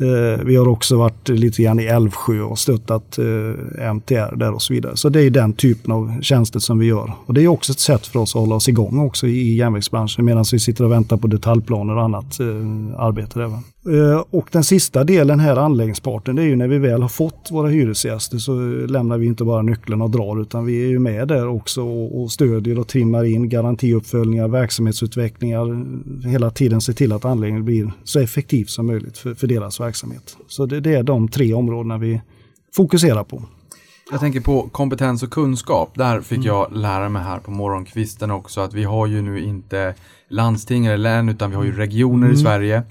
[0.00, 4.62] Eh, Vi har också varit lite grann i Älvsjö och stöttat eh, MTR där och
[4.62, 4.96] så vidare.
[4.96, 7.12] Så det är den typen av tjänster som vi gör.
[7.26, 10.24] Och det är också ett sätt för oss att hålla oss igång också i järnvägsbranschen
[10.24, 12.46] medan vi sitter och väntar på detaljplaner och annat eh,
[12.98, 13.38] arbete.
[13.38, 13.58] Där,
[14.30, 17.68] och den sista delen här, anläggningsparten, det är ju när vi väl har fått våra
[17.68, 18.52] hyresgäster så
[18.86, 22.32] lämnar vi inte bara nycklarna och drar utan vi är ju med där också och
[22.32, 25.86] stödjer och trimmar in garantiuppföljningar, verksamhetsutvecklingar.
[26.28, 30.36] Hela tiden se till att anläggningen blir så effektiv som möjligt för, för deras verksamhet.
[30.48, 32.20] Så det, det är de tre områdena vi
[32.76, 33.42] fokuserar på.
[34.10, 35.90] Jag tänker på kompetens och kunskap.
[35.94, 39.94] Där fick jag lära mig här på morgonkvisten också att vi har ju nu inte
[40.28, 42.82] landsting eller län utan vi har ju regioner i Sverige.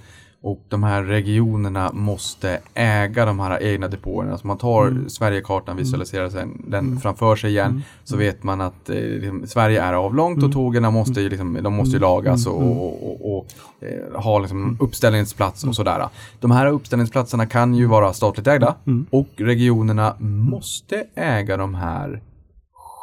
[0.46, 4.38] Och de här regionerna måste äga de här egna depåerna.
[4.38, 7.84] Så man tar Sverigekartan, visualiserar sen den framför sig igen.
[8.04, 11.74] Så vet man att eh, liksom, Sverige är avlångt och tågen måste ju, liksom, de
[11.74, 13.48] måste ju lagas och, och, och, och
[13.80, 16.08] eh, ha liksom, uppställningsplats och sådär.
[16.40, 18.76] De här uppställningsplatserna kan ju vara statligt ägda
[19.10, 22.22] och regionerna måste äga de här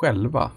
[0.01, 0.51] själva.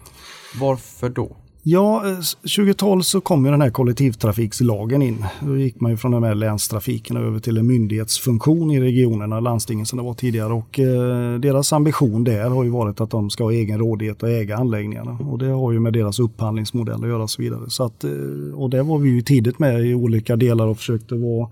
[0.60, 1.36] Varför då?
[1.66, 2.16] Ja, eh,
[2.56, 5.24] 2012 så kom ju den här kollektivtrafikslagen in.
[5.40, 9.86] Då gick man ju från den här länstrafiken över till en myndighetsfunktion i regionerna, landstingen
[9.86, 10.52] som det var tidigare.
[10.52, 14.30] Och eh, deras ambition där har ju varit att de ska ha egen rådighet och
[14.30, 15.18] äga anläggningarna.
[15.30, 17.70] Och det har ju med deras upphandlingsmodell att göra och så vidare.
[17.70, 18.10] Så att, eh,
[18.54, 21.48] och där var vi ju tidigt med i olika delar och försökte vara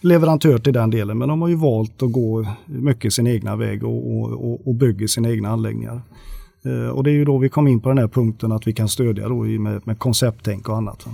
[0.00, 1.18] leverantör till den delen.
[1.18, 4.74] Men de har ju valt att gå mycket sin egna väg och, och, och, och
[4.74, 6.00] bygger sina egna anläggningar.
[6.64, 8.72] Eh, Och det är ju då vi kom in på den här punkten att vi
[8.72, 11.06] kan stödja då med, med koncepttänk och annat.
[11.06, 11.12] Eh,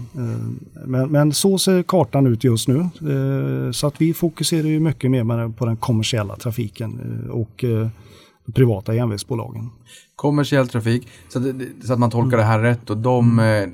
[0.87, 2.79] Men, men så ser kartan ut just nu.
[2.81, 7.01] Eh, Så att vi fokuserar ju mycket mer på den kommersiella trafiken
[7.33, 7.65] och
[8.55, 9.71] privata järnvägsbolagen.
[10.17, 11.09] kommersiell trafik.
[11.29, 11.45] Så att,
[11.85, 12.91] så att man tolkar det här rätt.
[12.91, 13.69] Och de, eh,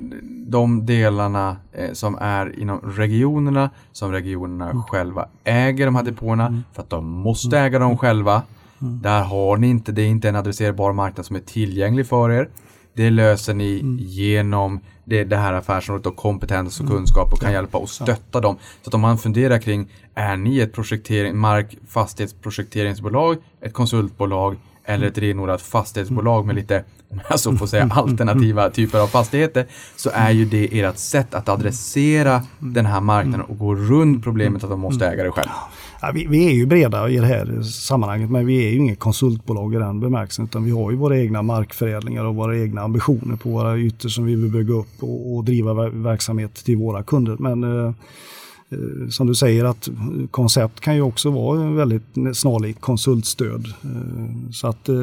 [0.47, 1.57] de delarna
[1.93, 7.59] som är inom regionerna, som regionerna själva äger de här depåerna, för att de måste
[7.59, 8.41] äga dem själva.
[8.85, 12.49] Där har ni inte, det är inte en adresserbar marknad som är tillgänglig för er.
[12.93, 17.77] Det löser ni genom det, det här affärsområdet och kompetens och kunskap och kan hjälpa
[17.77, 18.57] och stötta dem.
[18.81, 25.07] Så att om man funderar kring, är ni ett projektering, mark, fastighetsprojekteringsbolag, ett konsultbolag eller
[25.07, 30.09] ett renodlat fastighetsbolag med lite, om jag så får säga, alternativa typer av fastigheter, så
[30.13, 34.69] är ju det ert sätt att adressera den här marknaden och gå runt problemet att
[34.69, 35.49] de måste äga det själv.
[36.05, 38.99] Ja, vi, vi är ju breda i det här sammanhanget men vi är ju inget
[38.99, 43.35] konsultbolag i den bemärkelsen utan vi har ju våra egna markförädlingar och våra egna ambitioner
[43.35, 47.35] på våra ytor som vi vill bygga upp och, och driva verksamhet till våra kunder.
[47.39, 47.93] Men eh,
[48.69, 49.89] eh, som du säger att
[50.31, 53.67] koncept kan ju också vara väldigt snarlikt konsultstöd.
[53.83, 54.95] Eh, så att eh,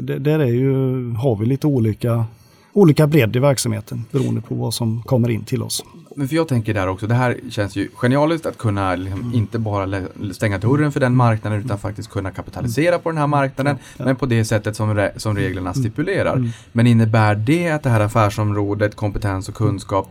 [0.00, 0.72] det, där är ju,
[1.12, 2.24] har vi lite olika
[2.72, 5.84] olika bredd i verksamheten beroende på vad som kommer in till oss.
[6.16, 9.58] Men för jag tänker där också, det här känns ju genialiskt att kunna liksom inte
[9.58, 13.76] bara stänga dörren för den marknaden utan faktiskt kunna kapitalisera på den här marknaden.
[13.98, 16.50] Men på det sättet som, re- som reglerna stipulerar.
[16.72, 20.08] Men innebär det att det här affärsområdet, kompetens och kunskap,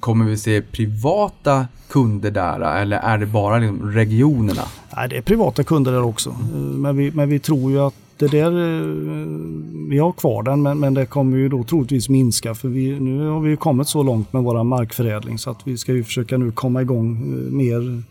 [0.00, 4.62] kommer vi se privata kunder där eller är det bara liksom regionerna?
[4.96, 6.36] Nej, det är privata kunder där också.
[6.54, 8.86] Men vi, men vi tror ju att det där, eh,
[9.88, 13.26] vi har kvar den men, men det kommer ju då troligtvis minska för vi, nu
[13.26, 16.38] har vi ju kommit så långt med vår markförädling så att vi ska ju försöka
[16.38, 18.02] nu komma igång eh, mer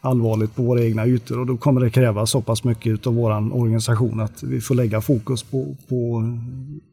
[0.00, 3.54] allvarligt på våra egna ytor och då kommer det kräva så pass mycket av vår
[3.56, 6.22] organisation att vi får lägga fokus på, på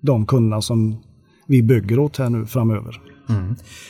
[0.01, 0.95] de kunderna som
[1.47, 3.01] vi bygger åt här nu framöver.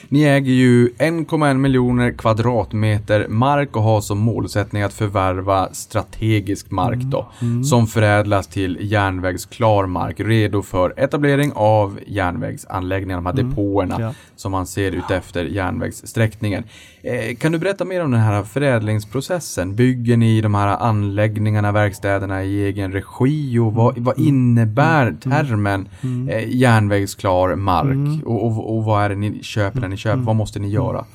[0.09, 6.97] Ni äger ju 1,1 miljoner kvadratmeter mark och har som målsättning att förvärva strategisk mark
[7.01, 7.31] då.
[7.69, 14.13] Som förädlas till järnvägsklar mark, redo för etablering av järnvägsanläggningar, de här depåerna Ja.
[14.35, 16.63] som man ser utefter järnvägssträckningen.
[17.05, 19.75] Eh, kan du berätta mer om den här förädlingsprocessen?
[19.75, 25.87] Bygger ni de här anläggningarna, verkstäderna i egen regi och vad, vad innebär termen
[26.29, 28.25] eh, järnvägsklar mark?
[28.25, 30.21] Och, och, och vad är det ni köper när ni köper?
[30.21, 31.05] Vad måste ni göra?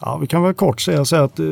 [0.00, 1.46] Ja, vi kan väl kort säga så att eh,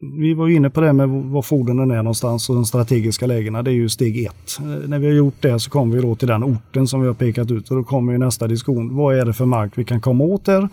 [0.00, 3.62] vi var inne på det med var fordonen är någonstans och de strategiska lägena.
[3.62, 4.58] Det är ju steg ett.
[4.86, 7.14] När vi har gjort det så kommer vi då till den orten som vi har
[7.14, 8.96] pekat ut och då kommer ju nästa diskussion.
[8.96, 10.68] Vad är det för mark vi kan komma åt där?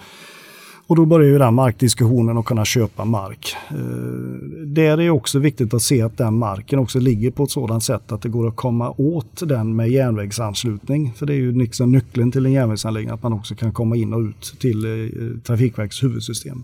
[0.90, 3.56] Och då börjar ju den markdiskussionen att kunna köpa mark.
[3.70, 3.76] Eh,
[4.66, 7.84] där är det också viktigt att se att den marken också ligger på ett sådant
[7.84, 11.14] sätt att det går att komma åt den med järnvägsanslutning.
[11.16, 14.14] För det är ju liksom nyckeln till en järnvägsanläggning att man också kan komma in
[14.14, 16.64] och ut till eh, Trafikverkets huvudsystem.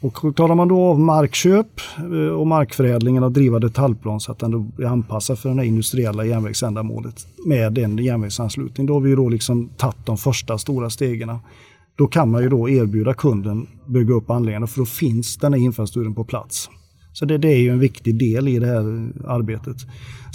[0.00, 4.50] Och talar man då av markköp eh, och markförädlingen och driva detaljplan så att den
[4.50, 8.86] då är anpassad för det här industriella järnvägsändamålet med en järnvägsanslutning.
[8.86, 11.30] Då har vi ju då liksom tagit de första stora stegen.
[11.96, 15.60] Då kan man ju då erbjuda kunden bygga upp anläggningen för då finns den här
[15.60, 16.70] infrastrukturen på plats.
[17.12, 19.76] Så det, det, är ju en viktig del i det här arbetet.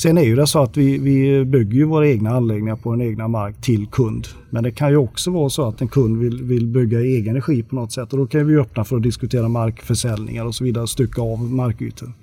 [0.02, 3.02] Sen är ju det så att vi, vi bygger ju våra egna anläggningar på en
[3.02, 4.28] egna mark till kund.
[4.50, 7.36] Men det kan ju också vara så att en kund vill, vill bygga i egen
[7.36, 10.64] regi på något sätt och då kan vi öppna för att diskutera markförsäljningar och så
[10.64, 12.14] vidare, stycka av markytor.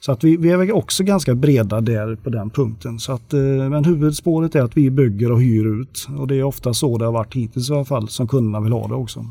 [0.00, 2.98] Så att vi, vi är också ganska breda där på den punkten.
[2.98, 6.42] Så att, eh, men huvudspåret är att vi bygger och hyr ut och det är
[6.42, 9.26] ofta så det har varit hittills i alla fall som kunderna vill ha det också.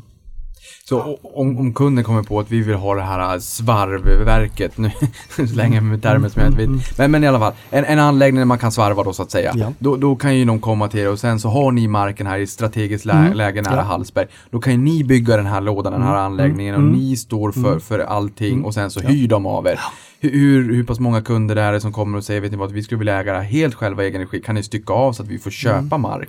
[0.84, 4.90] Så om, om, kunden kommer på att vi vill ha det här svarvverket, nu
[5.52, 6.98] slänger jag med termer som jag inte vet.
[6.98, 9.30] Men, men i alla fall, en, en anläggning där man kan svarva då så att
[9.30, 9.52] säga.
[9.56, 9.72] Ja.
[9.78, 12.38] Då, då kan ju någon komma till er och sen så har ni marken här
[12.38, 13.32] i strategiskt lä mm.
[13.32, 13.82] läge nära ja.
[13.82, 14.26] Hallsberg.
[14.50, 16.24] Då kan ju ni bygga den här lådan, den här mm.
[16.24, 16.92] anläggningen och mm.
[16.92, 17.80] ni står för, mm.
[17.80, 18.64] för allting mm.
[18.64, 19.80] och sen så hyr de av er.
[20.20, 22.82] Hur, hur, pass många kunder är det som kommer och säger, vet ni vad, vi
[22.82, 24.40] skulle vilja äga det helt själva i egen regi.
[24.40, 26.28] Kan ni stycka av så att vi får köpa mark?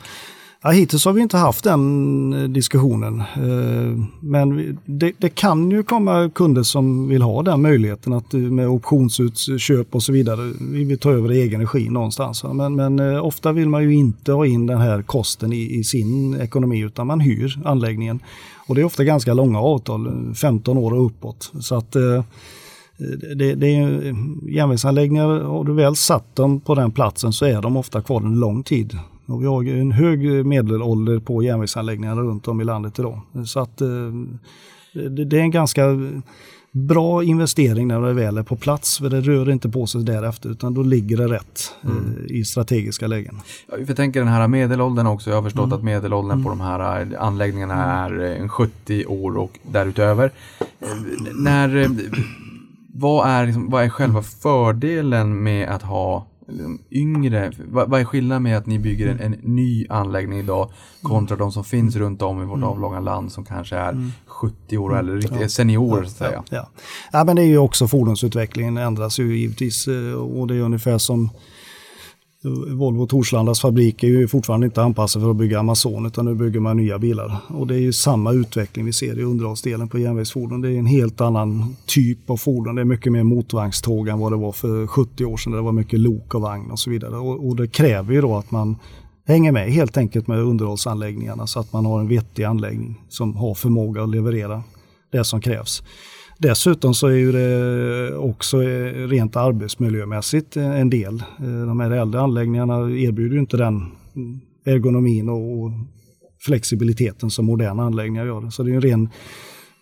[0.64, 3.20] Ja, hittills har vi inte haft den eh, diskussionen.
[3.20, 8.40] Eh, men det, det, kan ju komma kunder som vill ha den möjligheten att eh,
[8.40, 10.54] med optionsutköp och så vidare.
[10.62, 12.44] Vi vill ta över egen regi någonstans.
[12.44, 16.42] Men, men ofta vill man ju inte ha in den här kosten i, i, sin
[16.42, 18.20] ekonomi utan man hyr anläggningen.
[18.68, 21.52] Och det är ofta ganska långa avtal, 15 år och uppåt.
[21.60, 21.92] Så att
[23.36, 24.16] det, det är
[24.50, 28.40] järnvägsanläggningar, har du väl satt dem på den platsen så är de ofta kvar en
[28.40, 28.98] lång tid.
[29.30, 33.22] Och vi har en hög medelålder på järnvägsanläggningarna runt om i landet idag.
[33.46, 33.88] Så att eh,
[35.10, 35.84] det är en ganska
[36.72, 38.98] bra investering när det väl är på plats.
[38.98, 42.26] För det rör inte på sig därefter utan då ligger det rätt eh, mm.
[42.30, 43.36] i strategiska lägen.
[43.88, 45.30] Jag tänker den här medelåldern också.
[45.30, 45.78] Jag har förstått mm.
[45.78, 46.44] att medelåldern mm.
[46.44, 50.32] på de här eh, anläggningarna är 70 år och därutöver.
[51.36, 51.90] När,
[52.94, 56.26] vad, är, liksom, vad är själva fördelen med att ha
[56.92, 61.38] yngre, vad, vad är skillnaden med att ni bygger en, en, ny anläggning idag kontra
[61.38, 62.70] de som finns runt om i vårt mm.
[62.70, 64.12] avlånga land som kanske är mm.
[64.26, 65.50] 70 år eller riktigt ja.
[65.50, 66.44] seniorer så att säga?
[66.50, 66.70] Ja, ja.
[67.12, 70.98] ja, men det är ju också fordonsutvecklingen ändras ju givetvis eh, och det är ungefär
[70.98, 71.30] som
[72.44, 76.60] Volvo Torslandas fabrik är ju fortfarande inte anpassad för att bygga Amazon utan nu bygger
[76.60, 77.38] man nya bilar.
[77.48, 80.62] Och det är ju samma utveckling vi ser i underhållsdelen på järnvägsfordon.
[80.62, 82.76] Det är en helt annan typ av fordon.
[82.76, 85.54] Det är mycket mer motorvagnståg än vad det var för 70 år sedan.
[85.54, 87.18] Det var mycket lok och vagn och så vidare.
[87.18, 88.76] Och, och det kräver ju då att man
[89.28, 93.54] hänger med helt enkelt med underhållsanläggningarna så att man har en vettig anläggning som har
[93.54, 94.64] förmåga att leverera
[95.12, 95.84] det som krävs.
[96.42, 101.24] Dessutom så är det också eh, rent arbetsmiljömässigt eh, en del.
[101.40, 103.86] Eh, de här äldre anläggningarna erbjuder ju inte den
[104.66, 105.72] ergonomin och
[106.46, 108.50] flexibiliteten som moderna anläggningar gör.
[108.50, 109.10] Så det är en ren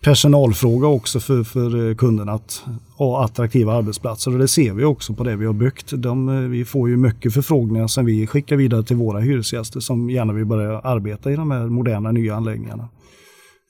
[0.02, 2.64] personalfråga också för, för kunderna att
[2.96, 5.92] ha attraktiva arbetsplatser och det ser vi också på det vi har byggt.
[5.96, 10.32] De, vi får ju mycket förfrågningar som vi skickar vidare till våra hyresgäster som gärna
[10.32, 12.88] vill börja arbeta i de här moderna nya anläggningarna.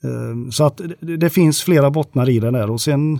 [0.03, 3.19] Ehm, så att det finns flera bottnar i det där och sen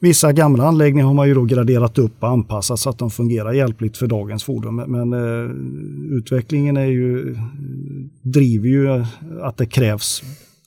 [0.00, 3.52] Vissa gamla anläggningar har man ju då graderat upp och anpassat så att de fungerar
[3.52, 4.76] hjälpligt för dagens fordon.
[4.76, 5.50] Men eh,
[6.18, 7.36] utvecklingen är ju,
[8.22, 9.04] driver ju
[9.42, 10.22] att det krävs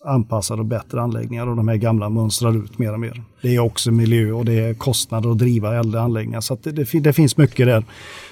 [0.05, 3.23] anpassade och bättre anläggningar och de här gamla mönstrar ut mer och mer.
[3.41, 6.41] Det är också miljö och det är kostnader att driva äldre anläggningar.
[6.41, 7.83] Så det, det, det finns mycket där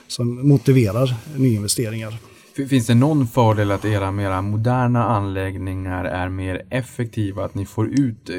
[0.07, 2.13] som motiverar nyinvesteringar.
[2.65, 7.87] Finns det någon fördel att era mera moderna anläggningar är mer effektiva, att ni får
[7.87, 8.35] ut eh,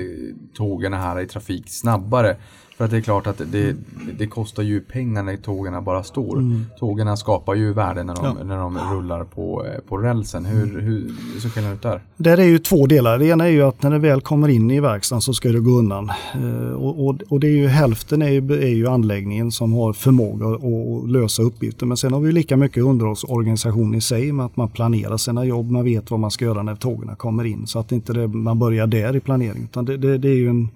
[0.55, 2.37] tågen här i trafik snabbare?
[2.79, 3.77] För att det är klart att det,
[4.19, 6.39] det kostar ju pengar när tågen bara står.
[6.39, 6.67] Mm.
[6.79, 8.45] Tågen skapar ju värde när de, ja.
[8.45, 10.45] när de rullar på, eh, på rälsen.
[10.45, 10.85] Hur, mm.
[10.85, 12.03] hur ser skillnaden ut där?
[12.17, 13.19] Där är ju två delar.
[13.19, 15.61] Det ena är ju att när det väl kommer in i verkstaden så ska det
[15.61, 16.11] gå undan.
[16.35, 19.93] Eh, och, och, och, det är ju hälften är ju, är ju anläggningen som har
[19.93, 21.87] förmåga att lösa uppgifter.
[21.87, 25.71] Men sen har vi lika mycket underhållsorganisation i sig med att man planerar sina jobb.
[25.71, 27.67] Man vet vad man ska göra när tågen kommer in.
[27.67, 29.65] Så att inte det, man börjar där i planeringen.
[29.65, 30.69] Utan det, det, det är ju en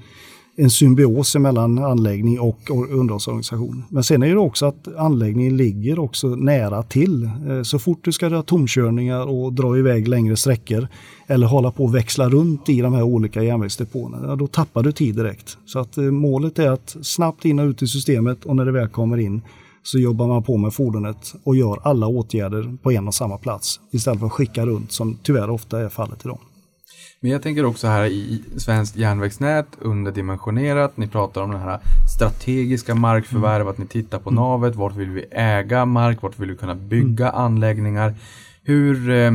[0.56, 3.84] en symbios mellan anläggning och underhållsorganisation.
[3.88, 7.24] Men sen är det också att anläggningen ligger också nära till.
[7.24, 10.88] Eh, så fort du ska göra tomkörningar och dra iväg längre sträckor
[11.26, 15.14] eller hålla på och växla runt i de här olika järnvägsdepåerna, då tappar du tid
[15.14, 15.58] direkt.
[15.66, 18.72] Så att eh, målet är att snabbt in och ut i systemet och när det
[18.72, 19.42] väl kommer in
[19.82, 23.80] så jobbar man på med fordonet och gör alla åtgärder på en och samma plats
[23.90, 26.38] istället för att skicka runt som tyvärr ofta är fallet idag.
[27.22, 30.96] Men jag tänker också här i svenskt järnvägsnät, underdimensionerat.
[30.96, 31.80] Ni pratar om den här
[32.16, 34.76] strategiska markförvärv, att ni tittar på navet.
[34.76, 36.22] Vart vill vi äga mark?
[36.22, 38.14] Vart vill vi kunna bygga anläggningar?
[38.62, 39.32] Hur, eh,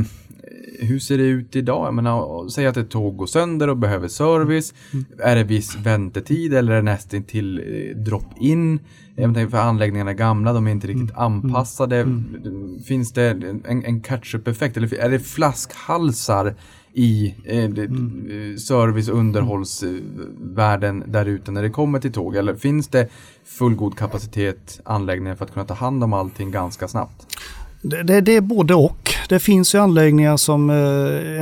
[0.79, 1.87] hur ser det ut idag?
[1.87, 4.73] Jag menar, säg att ett tåg går sönder och behöver service.
[5.19, 8.79] Är det viss väntetid eller är det nästan till eh, drop-in?
[9.15, 12.07] Jag för anläggningarna är gamla, de är inte riktigt anpassade.
[12.87, 13.29] Finns det
[13.67, 16.55] en, en catch-up-effekt eller är det flaskhalsar
[16.97, 22.35] i eh, det- eh, service och underhållsvärlden där ute när det kommer till tåg?
[22.35, 23.07] Eller finns det
[23.45, 27.27] fullgod kapacitet anläggningar för att kunna ta hand om allting ganska snabbt?
[27.81, 29.11] Det, det, det är både och.
[29.29, 30.75] Det finns ju anläggningar som eh,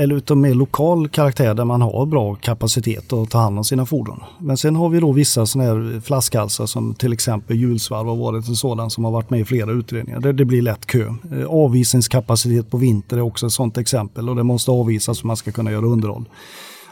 [0.01, 3.85] är utav mer lokal karaktär där man har bra kapacitet att ta hand om sina
[3.85, 4.23] fordon.
[4.39, 8.47] Men sen har vi då vissa sådana här flaskhalsar som till exempel hjulsvarv har varit
[8.47, 10.19] en sådan som har varit med i flera utredningar.
[10.19, 11.13] Det, det blir lätt kö.
[11.31, 15.37] Eh, Avvisningskapacitet på vinter är också ett sådant exempel och det måste avvisas för man
[15.37, 16.25] ska kunna göra underhåll.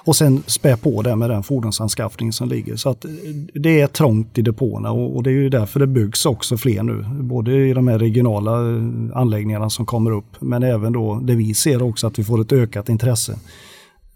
[0.06, 2.76] Och sen spä på det med den fordonsanskaffning som ligger.
[2.76, 3.12] Så att eh,
[3.54, 6.84] det är trångt i depåerna och och det är ju därför det byggs också fler
[6.84, 7.06] nu.
[7.24, 8.84] Både i de här regionala eh,
[9.18, 12.52] anläggningarna som kommer upp men även då det vi ser också att vi får ett
[12.52, 13.40] ökat intresse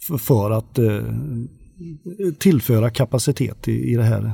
[0.08, 1.00] för- för att eh,
[2.39, 4.34] tillföra kapacitet i, i det här eh,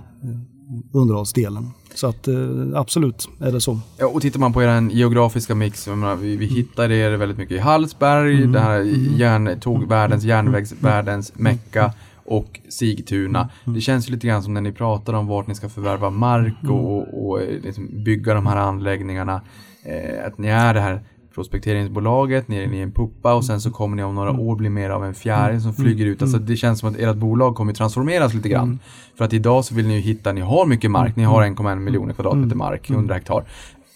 [0.93, 1.71] underhållsdelen.
[1.95, 2.35] Så att eh,
[2.75, 3.79] absolut är det så.
[3.97, 7.57] Ja, och tittar man på er geografiska mix, menar, vi, vi hittar er väldigt mycket
[7.57, 8.79] i Hallsberg, det här
[9.17, 11.93] järn, tågvärldens, järnvägsvärldens Mecka
[12.25, 13.49] och Sigtuna.
[13.65, 16.63] Det känns ju lite grann som när ni pratar om vart ni ska förvärva mark
[16.63, 19.41] och, och, och eh, liksom bygga de här anläggningarna.
[19.83, 21.01] Eh, att ni är det här
[21.35, 24.55] prospekteringsbolaget, ni är, ni är en puppa och sen så kommer ni om några år
[24.55, 26.21] bli mer av en fjäril som flyger ut.
[26.21, 28.79] Alltså det känns som att ert bolag kommer transformeras lite grann.
[29.17, 31.79] För att idag så vill ni ju hitta, ni har mycket mark, ni har 1,1
[31.79, 33.43] miljoner kvadratmeter mark, 100 hektar.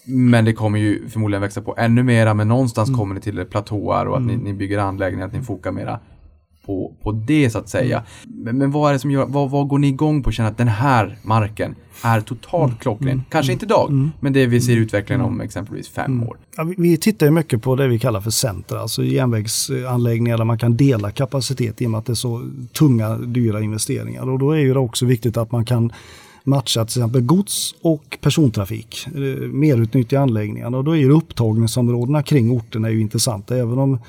[0.05, 4.05] Men det kommer ju förmodligen växa på ännu mera, men någonstans kommer ni till platåar
[4.05, 5.99] och att ni, ni bygger anläggningar, att ni fokar mera
[6.67, 8.03] på, på det så att säga.
[8.27, 10.49] Men, men vad är det som gör, vad, vad går ni igång på och känner
[10.51, 13.23] att den här marken är totalt klockren?
[13.29, 16.37] Kanske inte idag, men det vi ser utvecklingen om exempelvis fem år.
[16.57, 20.45] Ja, vi- vi tittar ju mycket på det vi kallar för center, alltså järnvägsanläggningar där
[20.45, 24.29] man kan dela kapacitet i och med att det är så tunga, dyra investeringar.
[24.29, 25.91] Och då är ju det också viktigt att man kan
[26.43, 30.77] matcha till exempel gods och persontrafik, eh, merutnyttja anläggningarna.
[30.77, 33.99] Och då är ju upptagningsområdena kring orterna är ju intressanta, även om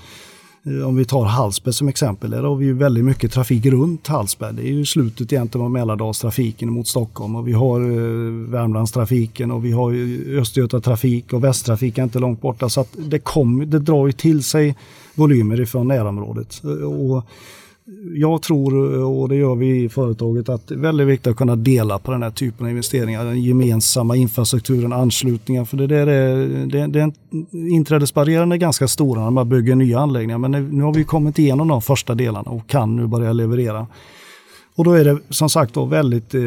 [0.69, 4.07] Eh, om vi tar Hallsberg som exempel, där har vi ju väldigt mycket trafik runt
[4.07, 4.55] Hallsberg.
[4.55, 9.65] Det är ju slutet egentligen av Mälardalstrafiken mot Stockholm och vi har eh, Värmlandstrafiken och
[9.65, 12.69] vi har Östgötatrafik Östergötatrafik och Västtrafik är inte långt borta.
[12.69, 14.77] Så att det, kom, det drar ju till sig
[15.15, 16.65] volymer ifrån närområdet.
[16.65, 17.25] Eh, och
[18.15, 21.57] jag tror, och det gör vi i företaget, att det är väldigt viktigt att kunna
[21.57, 23.25] dela på den här typen av investeringar.
[23.25, 25.65] Den gemensamma infrastrukturen, anslutningar.
[25.65, 27.13] För det, där är, det, det är,
[27.53, 30.39] inträdesbarriären är ganska stora när man bygger nya anläggningar.
[30.39, 33.87] Men nu har vi kommit igenom de första delarna och kan nu börja leverera.
[34.79, 36.41] Och då är det som sagt då väldigt eh,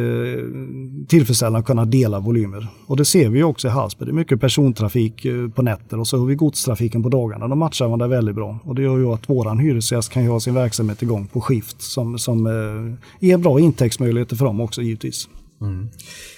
[1.08, 2.68] tillfredsställande att kunna dela volymer.
[2.88, 4.06] Och det ser vi också i Hallsberg.
[4.06, 7.48] Det är mycket persontrafik eh, på nätter och så har vi godstrafiken på dagarna.
[7.48, 8.60] De matchar varandra väldigt bra.
[8.64, 11.82] Och det gör ju att våran hyresgäst kan ju ha sin verksamhet igång på skift
[11.82, 15.28] som, som eh, ger bra intäktsmöjligheter för dem också givetvis.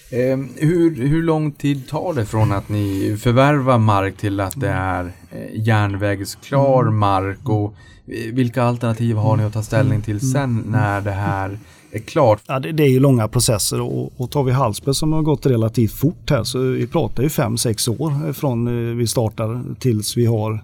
[0.09, 4.69] Eh, hur, hur lång tid tar det från att ni förvärvar mark till att det
[4.69, 7.73] är eh, järnvägsklar mark och
[8.07, 11.59] eh, vilka alternativ har ni att ta ställning till sen när det här
[11.95, 12.41] är klart?
[12.47, 15.45] Ja, det, det är ju långa processer och, och tar vi Hallsberg som har gått
[15.45, 20.25] relativt fort här så vi pratar ju 5-6 år från eh, vi startar tills vi
[20.25, 20.59] har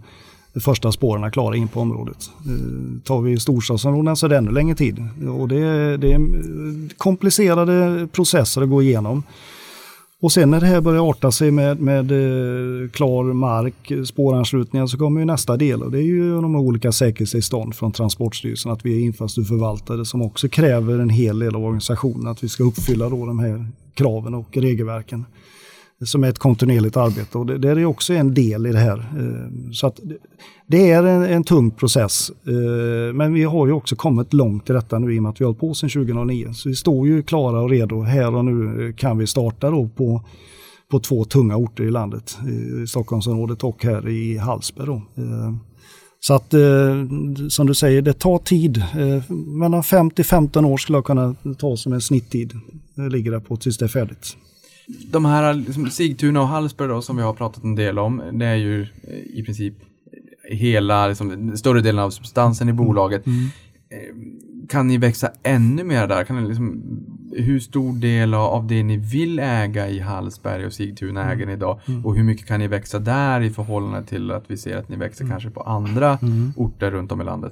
[0.54, 2.30] de första spåren klara in på området.
[2.46, 5.08] Eh, tar vi storstadsområdena så är det ännu längre tid
[5.40, 6.20] och det, är- det är eh,
[6.98, 9.24] komplicerade processer att gå igenom.
[10.22, 14.88] Och sen när det här börjar arta sig med, med eh, klar mark, eh, spåranslutningar
[14.88, 18.86] så kommer ju nästa del och det är ju de olika säkerhetstillstånd från Transportstyrelsen att
[18.86, 23.10] vi är infrastrukturförvaltare som också kräver en hel del av organisationen att vi ska uppfylla
[23.10, 25.26] då de här kraven och regelverken.
[26.06, 28.98] Som är ett kontinuerligt arbete och det, det är också en del i det här.
[28.98, 30.00] Eh, så att
[30.68, 32.32] det, är en, en tung process.
[32.48, 35.42] Eh, men vi har ju också kommit långt i detta nu i och med att
[35.42, 36.54] vi har hållit på sedan 2009.
[36.54, 38.02] Så vi står ju klara och redo.
[38.02, 40.22] Här och nu eh, kan vi starta då på,
[40.92, 42.38] på två tunga orter i landet.
[42.84, 44.88] I Stockholmsområdet och här i Hallsberg.
[44.88, 45.02] Då.
[46.22, 46.54] Så att
[47.50, 48.84] som du säger, det tar tid.
[49.48, 52.54] Mellan 5 till 15 år skulle jag kunna ta som en snitttid.
[52.96, 54.36] Det ligger där på tills det är färdigt.
[55.12, 58.46] De här liksom, Sigtuna och Hallsberg då, som vi har pratat en del om, det
[58.46, 59.74] är ju eh, i princip
[60.44, 63.28] hela, liksom, större delen av substansen i bolaget.
[63.28, 63.34] Eh,
[64.70, 66.24] Kan ni växa ännu mer där?
[66.24, 66.82] Kan ni liksom
[67.36, 71.34] hur stor del av- det ni vill äga i Hallsberg och Sigtuna Mm.
[71.38, 71.80] äger ni idag?
[72.04, 74.96] Och hur mycket kan ni växa där i förhållande till att vi ser att ni
[74.96, 75.32] växer Mm.
[75.32, 76.18] kanske på andra
[76.56, 77.52] orter runt om i landet?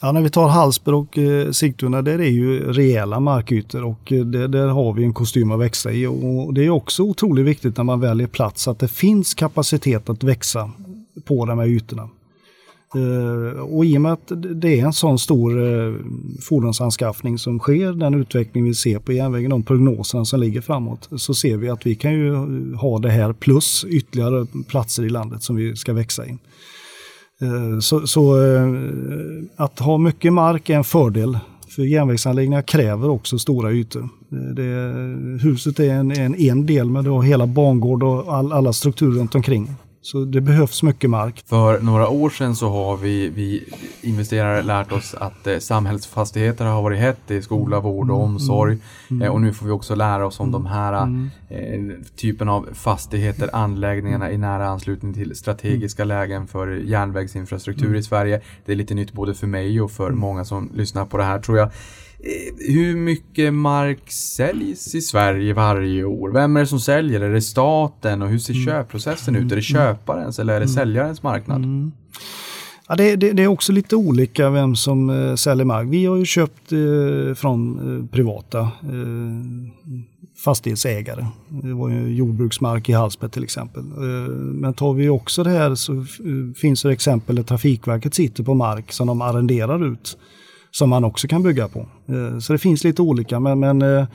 [0.00, 4.24] Ja, när vi tar Hallsberg och eh, Sigtuna, där är ju rejäla markytor och eh,
[4.24, 6.06] det, där har vi en kostym att växa i.
[6.06, 10.22] Och det är också otroligt viktigt när man väljer plats att det finns kapacitet att
[10.24, 10.70] växa
[11.24, 12.08] på de här ytorna.
[12.94, 15.94] Eh, och i och med att det är en sån stor eh,
[16.40, 21.34] fordonsanskaffning som sker, den utveckling vi ser på järnvägen, de prognoserna som ligger framåt, så
[21.34, 25.42] ser vi att vi kan ju eh, ha det här plus ytterligare platser i landet
[25.42, 26.38] som vi ska växa i.
[27.82, 28.36] Så, så
[29.56, 31.38] att ha mycket mark är en fördel.
[31.68, 34.08] För järnvägsanläggningar kräver också stora ytor.
[34.28, 38.72] Det, huset är en, en, en del men du har hela bangård och all, alla
[38.72, 39.68] strukturer runt omkring.
[40.02, 41.44] Så det behövs mycket mark.
[41.46, 43.64] För några år sedan så har vi, vi
[44.02, 48.78] investerare lärt oss att eh, samhällsfastigheter har varit hett i skola, vård och omsorg.
[49.22, 50.92] Eh, och nu får vi också lära oss om de här
[51.48, 51.80] eh,
[52.16, 58.40] typen av fastigheter, anläggningarna i nära anslutning till strategiska lägen för järnvägsinfrastruktur i Sverige.
[58.64, 61.38] Det är lite nytt både för mig och för många som lyssnar på det här
[61.38, 61.70] tror jag.
[62.22, 66.30] Eh, Hur mycket mark säljs i Sverige varje år?
[66.32, 67.20] Vem är det som säljer?
[67.20, 68.22] Är det staten?
[68.22, 69.52] Och hur ser köpprocessen ut?
[69.52, 71.90] Är det köparens eller är det säljarens marknad?
[72.88, 75.88] Ja, det, det, det är också lite olika vem som eh, säljer mark.
[75.90, 78.68] Vi har ju köpt eh, från eh, privata eh,
[80.44, 81.26] fastighetsägare.
[81.48, 83.82] Det var ju jordbruksmark i Hallsberg till exempel.
[83.82, 86.04] Eh, men tar vi också det här så
[86.56, 90.18] finns det exempel där Trafikverket sitter på mark som de arrenderar ut.
[90.70, 91.86] Som man också kan bygga på.
[92.06, 94.06] Eh, så det finns lite olika men, men eh,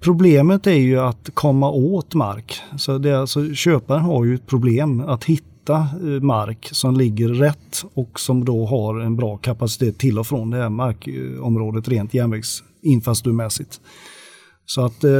[0.00, 2.60] Problemet är ju att komma åt mark.
[2.78, 7.84] Så det alltså, köparen har ju ett problem att hitta eh, mark som ligger rätt
[7.94, 13.80] och som då har en bra kapacitet till och från det här markområdet rent järnvägsinfrastrukturmässigt.
[14.68, 15.10] Så att eh,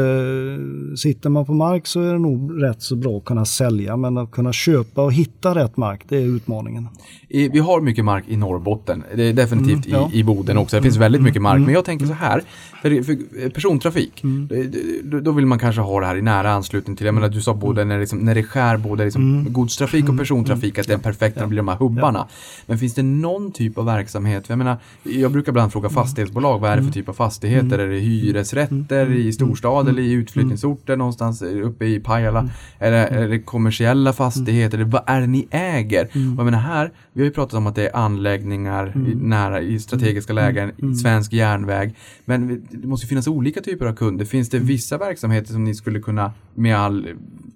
[0.97, 4.18] sitter man på mark så är det nog rätt så bra att kunna sälja men
[4.18, 6.88] att kunna köpa och hitta rätt mark det är utmaningen.
[7.28, 9.05] I, vi har mycket mark i Norrbotten.
[9.16, 10.11] Det är definitivt Mm, ja.
[10.12, 10.76] i, i Boden också.
[10.76, 11.61] Det finns väldigt mycket mark.
[11.61, 12.42] Men jag tänker så här.
[12.82, 16.97] För, för persontrafik, det- då, då vill man kanske ha det här i nära anslutning
[16.97, 17.07] till.
[17.07, 20.18] Jag menar, du sa både när det, liksom, när det skär både liksom, godstrafik och
[20.18, 22.26] persontrafik, att det är perfekt när det blir de här hubbarna.
[22.66, 24.44] Men finns det någon typ av verksamhet?
[24.49, 27.78] Jag menar, jag brukar ibland fråga fastighetsbolag, vad är det för typ av fastigheter?
[27.78, 29.07] Är det hyresrätter
[29.37, 32.49] storstad eller i utflyttningsorter någonstans uppe i Pajala?
[32.78, 34.84] Är det, är det kommersiella fastigheter?
[34.84, 36.05] Vad är det ni äger?
[36.05, 39.61] Och jag menar här, vi har ju pratat om att det är anläggningar i, nära,
[39.61, 41.95] i strategiska lägen, i svensk järnväg.
[42.24, 44.24] Men det måste finnas olika typer av kunder.
[44.24, 47.07] Finns det vissa verksamheter som ni skulle kunna med all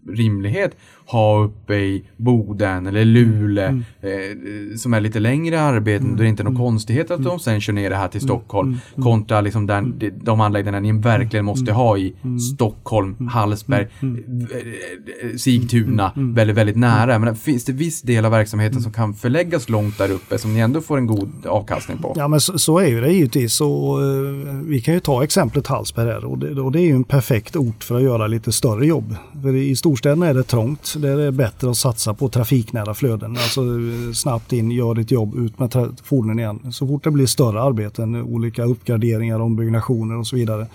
[0.08, 0.76] rimlighet
[1.06, 3.68] ha uppe i Boden eller Luleå
[4.00, 7.60] eh, som är lite längre arbeten då det inte är någon konstighet att de sen
[7.60, 11.98] kör ner det här till Stockholm kontra liksom den, de, anläggningarna ni verkligen måste ha
[11.98, 12.14] i
[12.54, 17.18] Stockholm, Hallsberg, eh, Sigtuna, väldigt, väldigt nära.
[17.18, 20.60] Men finns det viss del av verksamheten som kan förläggas långt där uppe som ni
[20.60, 22.14] ändå får en god avkastning på?
[22.16, 23.54] Ja men så, så är ju det givetvis.
[23.54, 26.94] Så, eh, vi kan ju ta exemplet Hallsberg här och det, och det är ju
[26.94, 29.14] en perfekt ort för att göra lite större jobb.
[29.42, 30.94] För I storstäderna är det trångt.
[30.98, 33.30] Där är det bättre att satsa på trafiknära flöden.
[33.30, 36.72] Alltså eh, snabbt in, gör ditt jobb, ut med fordonen igen.
[36.72, 40.66] Så fort det blir större arbeten, olika uppgraderingar, ombyggnationer och så vidare.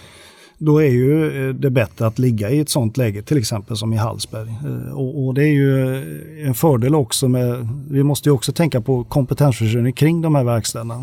[0.57, 3.93] Då är ju eh, det bättre att ligga i ett sånt läge, till exempel som
[3.93, 4.49] i Hallsberg.
[4.49, 8.51] Eh, och, och det är ju eh, en fördel också med, vi måste ju också
[8.51, 10.95] tänka på kompetensförsörjning kring de här verkstäderna.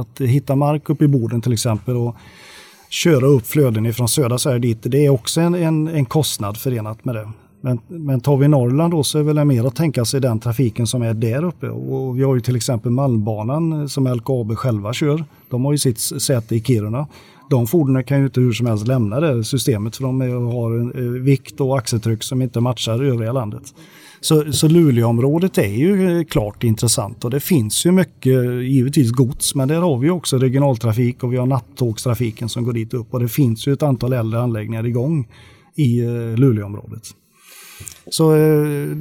[0.00, 2.16] Att hitta mark uppe i Boden till exempel och
[2.88, 7.04] köra upp flöden ifrån södra Sverige dit, det är också en, en, en kostnad förenat
[7.04, 7.28] med det.
[7.60, 10.86] Men, men tar vi Norrland då så är väl mer att tänka sig den trafiken
[10.86, 11.68] som är där uppe.
[11.68, 15.24] Och vi har ju till exempel Malmbanan som LKAB själva kör.
[15.50, 17.06] De har ju sitt säte i Kiruna.
[17.50, 20.20] De fordonen kan ju inte hur som helst lämna det systemet för de
[20.52, 23.74] har en eh, vikt och axeltryck som inte matchar övriga landet.
[24.20, 29.54] Så, så Luleåområdet är ju eh, klart intressant och det finns ju mycket, givetvis gods,
[29.54, 33.20] men där har vi också regionaltrafik och vi har nattågstrafiken som går dit upp och
[33.20, 35.28] det finns ju ett antal äldre anläggningar igång
[35.74, 37.02] i eh, Luleåområdet.
[38.10, 38.96] Så eh,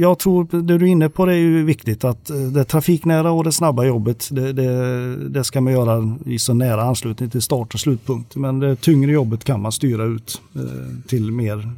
[0.00, 3.30] jag tror det du är inne på det är ju viktigt att eh, det trafiknära
[3.30, 7.42] och det snabba jobbet det, det, det ska man göra i så nära anslutning till
[7.42, 8.36] start och slutpunkt.
[8.36, 11.72] Men det tyngre jobbet kan man styra ut eh, till mer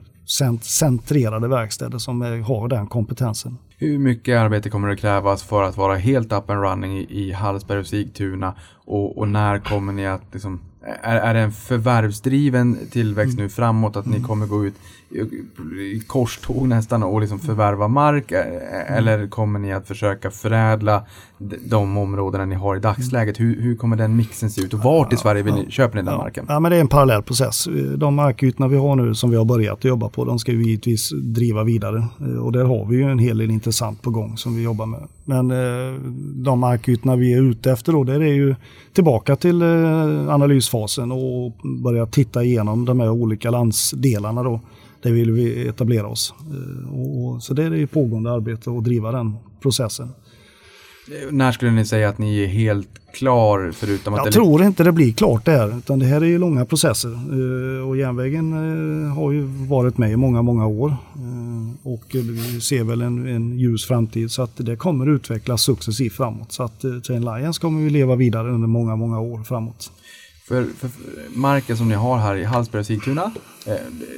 [0.63, 3.59] centrerade verkstäder som har den kompetensen.
[3.77, 7.79] Hur mycket arbete kommer det krävas för att vara helt up and running i Hallsberg
[7.79, 8.55] och Sigtuna?
[8.85, 10.61] Och, och när kommer ni att liksom,
[11.03, 14.75] är, är det en förvärvsdriven tillväxt nu framåt att ni kommer gå ut
[15.81, 18.33] i, korståg nästan och liksom förvärva mark?
[18.33, 21.03] Eh, Eller kommer ni att försöka förädla
[21.39, 23.41] de, de områdena ni har i dagsläget?
[23.41, 26.03] Hur, hur kommer den mixen se ut och vart i Sverige vill ni, köper ni
[26.03, 26.45] den marken?
[26.49, 27.69] Ja, men det är en parallell process.
[27.97, 31.11] De markytorna vi har nu som vi har börjat jobba på, de ska vi givetvis
[31.23, 32.07] driva vidare.
[32.21, 34.87] Eh, Och där har vi ju en hel del intressant på gång som vi jobbar
[34.87, 35.09] med.
[35.25, 36.01] Men eh,
[36.35, 38.55] de markytorna vi är ute efter då, det är ju
[38.93, 41.53] tillbaka till eh, analysfasen och
[41.83, 44.61] börja titta igenom de här olika landsdelarna då.
[45.03, 46.35] Där vill vi etablera oss.
[46.41, 50.09] Eh, och, så det är det pågående arbete att driva den processen.
[51.31, 54.85] När skulle ni säga att ni är helt klar förutom att Jag det tror inte
[54.85, 57.09] det blir klart där, utan det här är ju långa processer.
[57.13, 60.89] Eh, Och järnvägen eh, har ju varit med i många, många år.
[60.89, 66.13] Eh, Och vi ser väl en, en ljus framtid så att det kommer utvecklas successivt
[66.13, 66.53] framåt.
[66.53, 69.91] Så att Train Lions kommer ju leva vidare under många, många år framåt.
[70.49, 70.91] För, för
[71.35, 73.33] marken som ni har här i Hallsberg och Sigtuna,
[73.67, 73.73] eh,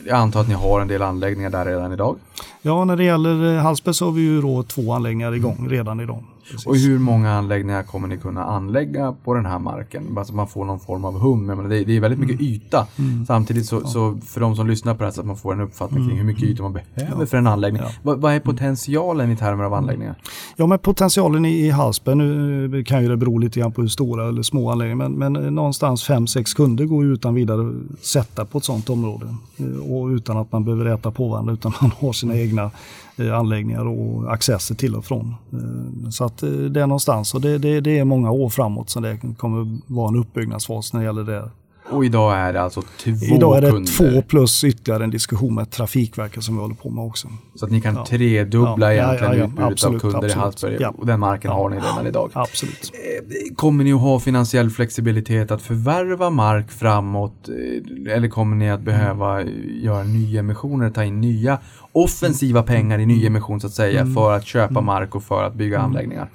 [0.07, 2.17] jag antar att ni har en del anläggningar där redan idag.
[2.63, 6.25] Ja, när det gäller Hallsberg så har vi ju då två anläggningar igång redan idag.
[6.51, 6.67] Precis.
[6.67, 10.15] Och hur många anläggningar kommer ni kunna anlägga på den här marken?
[10.15, 11.47] Bara så att man får någon form av hum.
[11.47, 12.87] Menar, det, är- det är väldigt mycket yta.
[13.27, 15.61] Samtidigt så, så för de som lyssnar på det här så att man får en
[15.61, 17.83] uppfattning kring hur mycket yta man behöver för en anläggning.
[18.03, 20.15] Vad, vad är potentialen i termer av anläggningar?
[20.57, 23.89] Ja, men potentialen i, i Hallsberg, nu kan ju det bero lite grann på hur
[23.89, 28.59] stora eller små anläggningar, men, men någonstans 5-6 kunder går utan vidare att sätta på
[28.59, 29.35] ett sådant område.
[29.57, 32.71] Eh, Och utan att man behöver äta på varandra, utan man har sina egna
[33.19, 35.35] anläggningar och accesser till och från.
[35.53, 38.91] Eh, Så att eh, det är någonstans och det, det, det är många år framåt
[38.91, 41.51] som det kommer vara en uppbyggnadsfas när det gäller det.
[41.91, 44.13] Och idag är det alltså två Idag är det kunder.
[44.13, 47.29] två plus ytterligare en diskussion med Trafikverket som vi håller på med också.
[47.55, 48.07] Så att ni kan Ja.
[48.07, 50.37] tredubbla Ja, ja, egentligen ja, ja, utbudet absolut, av kunder absolut.
[50.37, 50.77] i Hallsberg.
[50.81, 50.95] Ja.
[50.99, 52.31] Och den marken har ni redan idag.
[52.33, 52.93] Absolut.
[52.95, 57.49] Eh, Kommer ni att ha finansiell flexibilitet att förvärva mark framåt?
[57.49, 59.47] eh, Eller kommer ni att behöva eh,
[59.83, 61.59] göra nyemissioner, ta in nya
[61.95, 65.79] offensiva pengar i nyemission så att säga för att köpa mark och för att bygga
[65.79, 66.29] anläggningar?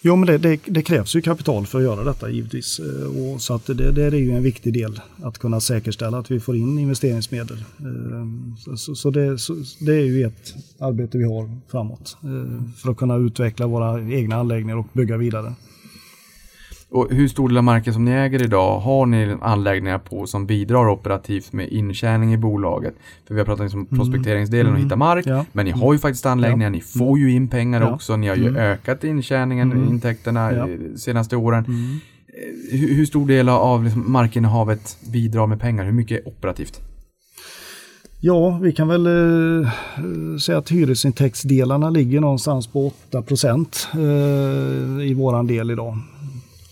[0.00, 2.78] Jo, men det, det, det krävs ju kapital för att göra detta givetvis.
[2.80, 6.30] Eh, Och så att det, det är ju en viktig del att kunna säkerställa att
[6.30, 7.56] vi får in investeringsmedel.
[7.78, 7.86] Eh,
[8.58, 12.90] Så, så, så, det, så det är ju ett arbete vi har framåt eh, för
[12.90, 15.52] att kunna utveckla våra egna anläggningar och bygga vidare.
[16.96, 20.46] Och hur stor del av marken som ni äger idag har ni anläggningar på som
[20.46, 22.94] bidrar operativt med intjäning i bolaget?
[23.26, 25.44] För vi har pratat om prospekteringsdelen och hitta mark, Ja.
[25.52, 27.94] men ni har ju faktiskt anläggningar, ni får ju in pengar Ja.
[27.94, 30.68] också, ni har ju ökat intjäningen, intäkterna Ja.
[30.68, 31.64] eh, senaste åren.
[31.68, 35.84] Eh, Hur, hur stor del av liksom markinnehavet bidrar med pengar?
[35.84, 36.80] Hur mycket är operativt?
[38.20, 39.68] Ja, vi kan väl eh,
[40.40, 45.98] säga att hyresintäktsdelarna ligger någonstans på 8 procent eh, i våran del idag.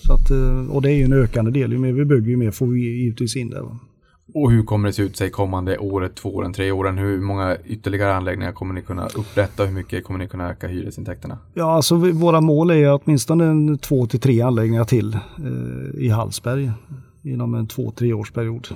[0.07, 1.73] Så att, eh, och det är ju en ökande del.
[1.73, 3.79] Ju mer vi bygger, ju mer får vi givetvis in va.
[4.35, 6.99] Och hur kommer det se ut sig kommande året, två åren, tre åren?
[6.99, 9.65] Hur många ytterligare anläggningar kommer ni kunna upprätta?
[9.65, 11.39] Hur mycket kommer ni kunna öka hyresintäkterna?
[11.55, 16.71] Ja, alltså våra mål är åtminstone en två till tre anläggningar till eh, i Hallsberg
[17.23, 18.69] inom en två, tre årsperiod.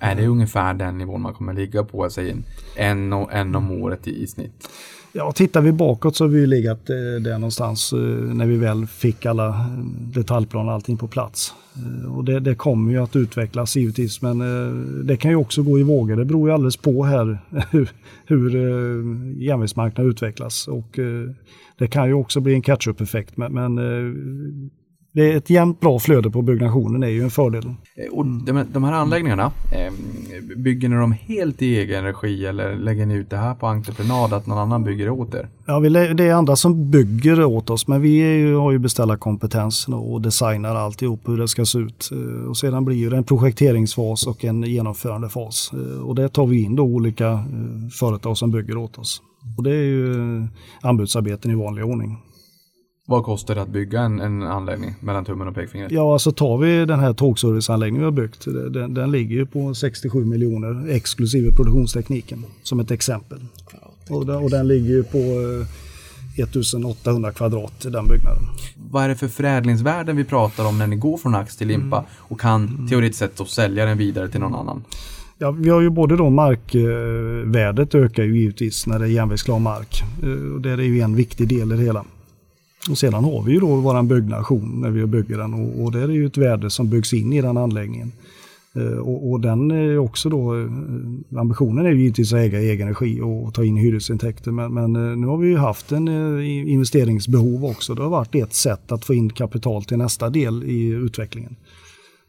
[0.00, 2.10] Är det ungefär den nivån man kommer ligga på?
[2.10, 2.32] Säger
[2.76, 4.68] en, en, en om året i, i snitt.
[5.12, 8.86] Ja, tittar vi bakåt så har vi legat eh, där någonstans eh, när vi väl
[8.86, 9.54] fick alla eh,
[10.14, 11.54] detaljplaner och allting på plats.
[11.76, 15.62] Eh, och det, det kommer ju att utvecklas givetvis, men eh, det kan ju också
[15.62, 16.16] gå i vågor.
[16.16, 17.38] Det beror ju alldeles på här
[17.70, 17.90] hur,
[18.26, 20.68] hur eh, järnvägsmarknaden utvecklas.
[20.68, 21.30] Och eh,
[21.78, 24.14] det kan ju också bli en catch-up-effekt, men, men eh,
[25.12, 27.64] det är ett jämnt bra flöde på byggnationen är ju en fördel.
[27.66, 29.92] Eh, Och de, de här anläggningarna, eh,
[30.56, 34.32] bygger ni dem helt i egen regi eller lägger ni ut det här på entreprenad
[34.32, 35.48] att någon annan bygger åt er?
[35.66, 40.20] Ja, det är andra som bygger åt oss, men vi ju, har ju beställarkompetensen och
[40.22, 42.10] designar alltihop hur det ska se ut.
[42.12, 45.70] Eh, Och sedan blir det en projekteringsfas och en genomförandefas.
[46.04, 47.44] Och det tar vi in då olika
[48.00, 49.22] företag som bygger åt oss.
[49.56, 50.14] Och det är ju
[50.82, 52.18] anbudsarbeten i vanlig ordning.
[53.10, 55.92] Vad kostar det att bygga en, en anläggning mellan tummen och pekfingret?
[55.92, 59.74] Ja, alltså tar vi den här tågserviceanläggningen vi har byggt, den, den ligger ju på
[59.74, 63.38] 67 miljoner exklusive produktionstekniken som ett exempel.
[64.10, 68.42] Och den, och den ligger ju på eh, 1800 kvadrat, den byggnaden.
[68.90, 72.04] Vad är det för förädlingsvärden vi pratar om när ni går från ax till limpa
[72.18, 74.84] och kan teoretiskt sett då sälja den vidare till någon annan?
[75.38, 80.02] Ja, vi har ju både då markvärdet ökar ju givetvis när det är järnvägsklar mark.
[80.22, 82.04] Eh, och Det är ju en viktig del i det hela.
[82.90, 86.00] Och sedan har vi ju då vår byggnation när vi bygger den och, och det
[86.00, 88.12] är ju ett värde som byggs in i den anläggningen.
[88.74, 90.66] Eh, och, och den är också då, eh,
[91.40, 94.50] ambitionen är ju givetvis att äga egen energi och ta in hyresintäkter.
[94.50, 96.08] Men, men eh, nu har vi ju haft en
[96.42, 97.94] investeringsbehov också.
[97.94, 101.56] Det har varit ett sätt att få in kapital till nästa del i utvecklingen.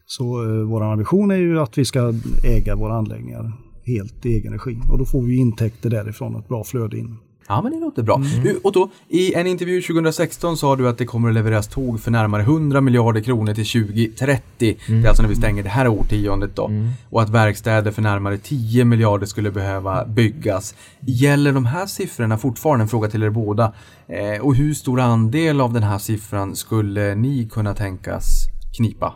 [0.06, 3.52] Så eh, vår ambition är ju att vi ska äga våra anläggningar
[3.84, 4.78] helt i egen regi.
[4.90, 7.16] Och då får vi intäkter därifrån och ett bra flöde in.
[7.50, 8.22] Ja, men det låter bra.
[8.42, 12.10] Du, Otto, i en intervju 2016 sa du att det kommer att levereras tåg för
[12.10, 14.42] närmare 100 miljarder kronor till 2030.
[14.58, 16.70] Det är alltså när vi stänger det här årtiondet då.
[17.10, 20.74] Och att verkstäder för närmare 10 miljarder skulle behöva byggas.
[21.00, 22.82] Gäller de här siffrorna fortfarande?
[22.82, 23.72] En fråga till er båda.
[24.08, 28.46] Eh, och hur stor andel av den här siffran skulle ni kunna tänkas
[28.76, 29.14] knipa?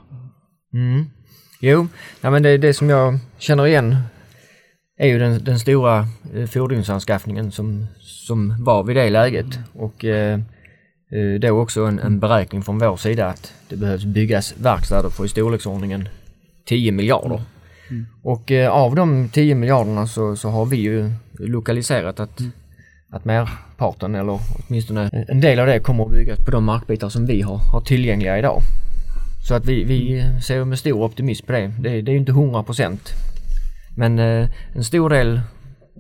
[0.74, 1.05] Mm.
[1.61, 1.89] Jo,
[2.20, 3.97] nej, men det, det som jag känner igen
[4.99, 7.87] är ju den, den stora eh, fordonsanskaffningen som,
[8.26, 9.58] som var vid det läget.
[9.72, 10.40] Och eh,
[11.10, 15.24] eh, då också en, en beräkning från vår sida att det behövs byggas verkstäder för
[15.24, 16.08] i storleksordningen
[16.64, 17.40] 10 miljarder.
[18.22, 22.40] Och eh, av de 10 miljarderna så, så har vi ju lokaliserat att,
[23.10, 27.26] att merparten eller åtminstone en del av det kommer att byggas på de markbitar som
[27.26, 28.60] vi har, har tillgängliga idag.
[29.48, 31.72] Så att vi, vi ser med stor optimism på det.
[31.80, 33.12] Det, det är inte 100 procent.
[33.96, 35.40] Men eh, en stor del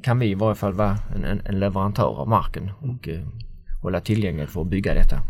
[0.02, 3.20] kan vi i varje fall vara en, en, en leverantör av marken och eh,
[3.82, 5.20] hålla tillgängligt för att bygga detta.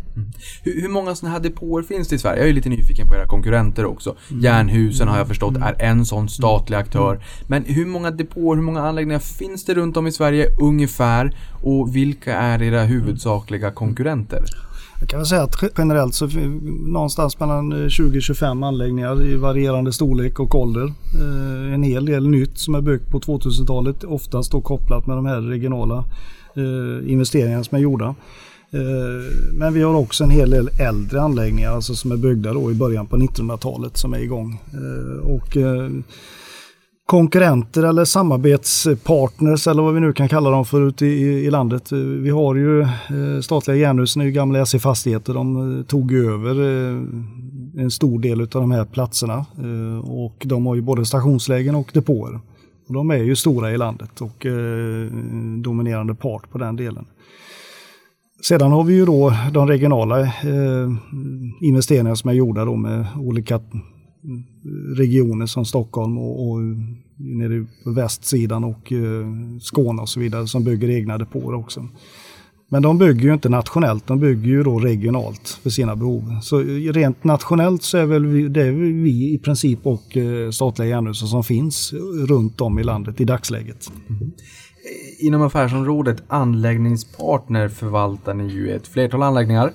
[0.63, 2.39] Hur, hur många sådana här depåer finns det i Sverige?
[2.39, 4.15] Jag är lite nyfiken på era konkurrenter också.
[4.41, 7.19] Järnhusen har jag förstått är en sån statlig aktör.
[7.47, 11.35] Men hur många depåer, hur många anläggningar finns det runt om i Sverige ungefär?
[11.63, 14.43] Och vilka är era huvudsakliga konkurrenter?
[14.99, 16.27] Jag kan väl säga att generellt så
[16.85, 20.93] någonstans mellan eh, 20-25 anläggningar i varierande storlek och ålder.
[21.21, 25.25] Eh, en hel del nytt som är byggt på 2000-talet oftast då kopplat med de
[25.25, 26.03] här regionala
[26.55, 28.15] eh, investeringarna som är gjorda.
[29.53, 32.73] Men vi har också en hel del äldre anläggningar alltså som är byggda då i
[32.73, 34.61] början på 1900-talet som är igång.
[35.23, 35.57] Och
[37.05, 41.91] konkurrenter eller samarbetspartners eller vad vi nu kan kalla dem för ute i, i landet.
[41.91, 45.33] Eh, vi har ju eh, statliga järnhusen är ju gamla SE Fastigheter.
[45.33, 47.01] De eh, tog över eh,
[47.83, 51.91] en stor del av de här platserna eh, och de har ju både stationslägen och
[51.93, 52.39] depåer.
[52.87, 55.11] Och de är ju stora i landet och eh,
[55.63, 57.05] dominerande part på den delen.
[58.47, 60.91] Sedan har vi ju då de regionala eh,
[61.61, 63.59] investeringar som är gjorda då med olika
[64.95, 66.59] regioner som Stockholm och, och
[67.17, 69.27] nere på västsidan och eh,
[69.61, 71.87] Skåne och så vidare som bygger egna depåer också.
[72.69, 76.39] Men de bygger ju inte nationellt, de bygger ju då regionalt för sina behov.
[76.41, 76.59] Så
[76.91, 78.71] rent nationellt så är väl vi, det är
[79.03, 81.93] vi i princip och eh, statliga järnhusen som finns
[82.27, 83.91] runt om i landet i dagsläget.
[84.09, 84.31] Mm.
[85.17, 89.71] Inom affärsområdet anläggningspartner förvaltar ni ju ett flertal anläggningar.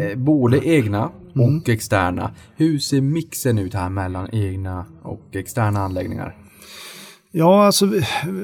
[0.00, 2.30] Eh, både egna och externa.
[2.56, 6.36] Hur ser mixen ut här mellan egna och externa anläggningar?
[7.36, 7.86] Ja, alltså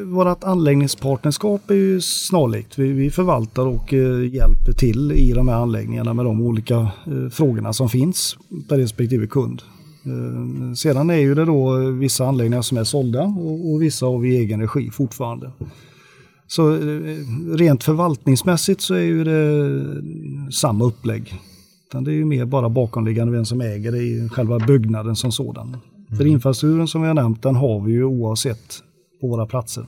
[0.04, 2.78] vårt anläggningspartnerskap är ju snarlikt.
[2.78, 7.28] Vi, vi förvaltar och eh, hjälper till i de här anläggningarna med de olika eh,
[7.30, 8.36] frågorna som finns
[8.68, 9.62] per respektive kund.
[10.04, 14.18] Eh, sedan är ju det då vissa anläggningar som är sålda och, och vissa har
[14.18, 15.50] vi i egen regi fortfarande.
[16.50, 16.78] Så eh,
[17.56, 21.34] rent förvaltningsmässigt så är ju det samma upplägg.
[21.88, 25.32] Utan det är ju mer bara bakomliggande vem som äger det i själva byggnaden som
[25.32, 25.76] sådan.
[26.16, 28.82] För infrastrukturen som vi har nämnt, den har vi ju oavsett
[29.20, 29.86] på våra platser.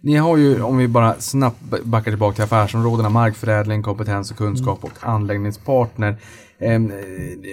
[0.00, 4.84] Ni har ju, om vi bara snabbt backar tillbaka till affärsområdena, markförädling, kompetens och kunskap
[4.84, 6.16] och anläggningspartner.
[6.58, 6.80] Eh,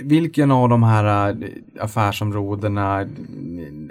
[0.04, 1.36] vilken av de här eh,
[1.84, 3.08] affärsområdena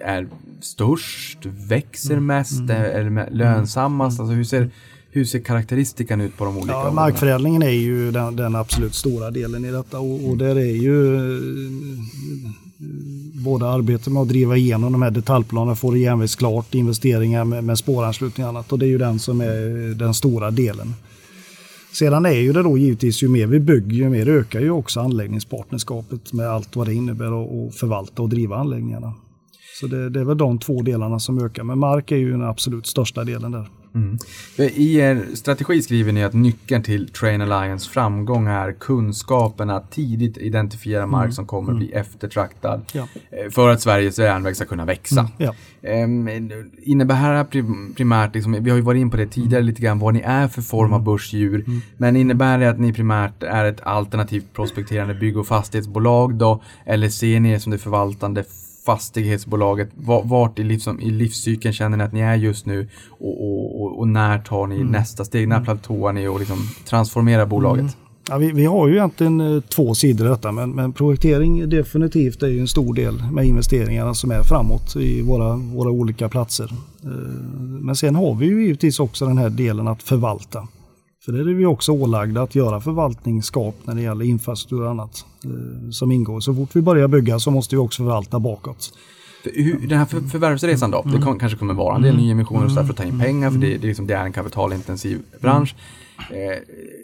[0.05, 0.28] är
[0.64, 1.38] störst,
[1.68, 4.20] växer mest, är, är det lönsammast?
[4.20, 4.70] Alltså hur ser,
[5.10, 9.30] hur ser karaktäristikan ut på de olika Ja, markförädlingen är ju den, den absolut stora
[9.30, 11.40] delen i detta och, och där är ju eh,
[13.44, 17.78] både arbetet med att driva igenom de här detaljplanerna, få det järnvägsklart, investeringar med, med
[17.78, 20.94] spåranslutning och annat och det är ju den som är den stora delen.
[21.92, 25.00] Sedan är ju det då givetvis ju mer vi bygger ju mer ökar ju också
[25.00, 29.12] anläggningspartnerskapet med allt vad det innebär att förvalta och driva anläggningarna.
[29.81, 32.43] Så det, det är väl de två delarna som ökar, men mark är ju den
[32.43, 33.68] absolut största delen där.
[34.59, 40.39] I er strategi skriver ni att nyckeln till Train Alliance framgång är kunskapen att tidigt
[40.39, 43.09] identifiera mark som kommer bli eftertraktad Ja.
[43.31, 45.31] eh, för att Sveriges järnväg ska kunna växa.
[45.39, 45.55] Ja.
[45.83, 46.29] Ehm,
[46.83, 49.83] innebär det här prim- primärt, liksom, vi har ju varit in på det tidigare lite
[49.83, 51.64] grann, vad ni är för form av börsdjur.
[51.97, 56.62] Men innebär det att ni primärt är ett alternativt prospekterande bygg och fastighetsbolag då?
[56.87, 58.45] Eller ser ni er som det förvaltande
[58.87, 59.91] fastighetsbolaget?
[59.95, 62.89] Va- Vart i, livs, i livscykeln känner ni att ni är just nu?
[63.09, 65.49] Och, och, och, och när tar ni nästa steg?
[65.49, 66.57] När platåar ni och liksom
[66.89, 67.97] transformerar bolaget?
[68.28, 72.43] Ja, vi, vi har ju egentligen eh, två sidor i detta men, men projektering definitivt
[72.43, 76.70] är ju en stor del med investeringarna som är framåt i våra, våra olika platser.
[77.05, 77.09] Eh,
[77.80, 80.68] Men sen har vi ju givetvis också den här delen att förvalta.
[81.25, 85.25] För det är vi också ålagda att göra förvaltningsskap när det gäller infrastruktur och annat
[85.45, 86.41] eh, som ingår.
[86.41, 88.93] Så fort vi börjar bygga så måste vi också förvalta bakåt.
[89.43, 92.68] För Hur, den här för, förvärvsresan då, det kan, kanske kommer vara en del nyemissioner
[92.68, 95.18] där för att ta in pengar för det, det, är liksom, det är en kapitalintensiv
[95.41, 95.75] bransch.
[96.30, 96.58] Eh,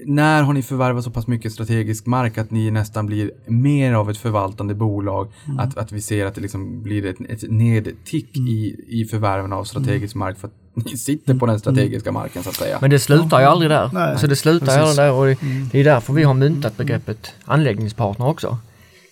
[0.04, 4.10] när har ni förvärvat så pass mycket strategisk mark att ni nästan blir mer av
[4.10, 5.28] ett förvaltande bolag?
[5.58, 9.64] Att, att vi ser att det liksom blir ett, ett nedtick i, i förvärven av
[9.64, 12.78] strategisk mark för att ni sitter på den strategiska marken så att säga.
[12.80, 13.90] Men det slutar ju aldrig där.
[13.92, 14.98] Nej, alltså det slutar ju precis.
[14.98, 15.36] aldrig där och det,
[15.72, 18.58] det är därför vi har myntat begreppet anläggningspartner också.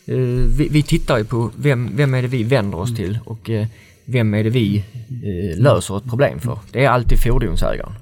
[0.07, 0.17] Eh,
[0.59, 3.67] vi, vi tittar ju på vem, vem är det vi vänder oss till och eh,
[4.05, 6.59] vem är det vi eh, löser ett problem för.
[6.73, 7.93] Det är alltid fordonsägaren.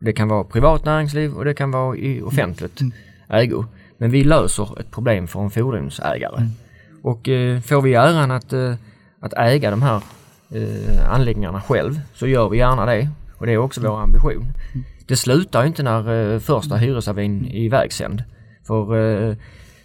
[0.00, 2.80] Det kan vara privat näringsliv och det kan vara i offentligt
[3.28, 3.64] ägo.
[3.98, 6.48] Men vi löser ett problem för en fordonsägare.
[7.02, 8.74] Och eh, får vi äran att, eh,
[9.20, 10.02] att äga de här
[10.54, 13.08] eh, anläggningarna själv så gör vi gärna det.
[13.38, 14.44] Och det är också vår ambition.
[15.06, 18.24] Det slutar inte när eh, första hyresavin är ivägsänd.
[18.66, 19.36] För eh,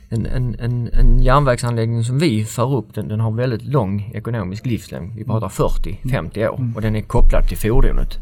[0.09, 4.65] en, en, en, en järnvägsanläggning som vi för upp den, den har väldigt lång ekonomisk
[4.65, 5.15] livslängd.
[5.15, 8.19] Vi pratar 40-50 år och den är kopplad till fordonet.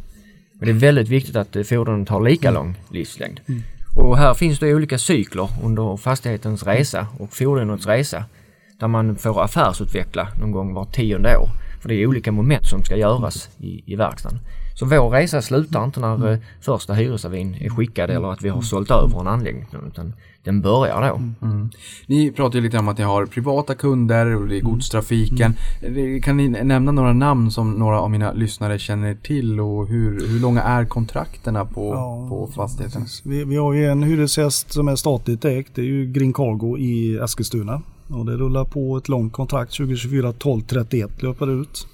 [0.63, 3.39] Men det är väldigt viktigt att eh, fordonet har lika lång livslängd.
[3.95, 8.25] Och här finns det olika cykler under fastighetens resa och fordonets resa
[8.79, 11.49] där man får affärsutveckla någon gång var tionde år.
[11.81, 14.39] För det är olika moment som ska göras i, i verkstaden.
[14.75, 18.61] Så vår resa slutar inte när eh, första hyresavin är skickad eller att vi har
[18.61, 20.13] sålt över en anläggning utan
[20.43, 21.47] den börjar då.
[22.07, 25.53] Ni pratar ju lite om att ni har privata kunder och det är godstrafiken.
[25.81, 30.27] Det- Kan ni nämna några namn som några av mina lyssnare känner till och hur,
[30.27, 33.05] hur långa är kontrakterna på, Ja, på fastigheten?
[33.23, 35.75] Vi, vi har ju en hyresgäst som är statligt ägt.
[35.75, 37.81] Det är ju Green Cargo i Eskilstuna.
[38.07, 41.87] Och det rullar på ett långt kontrakt 2024 12 31 löper ut.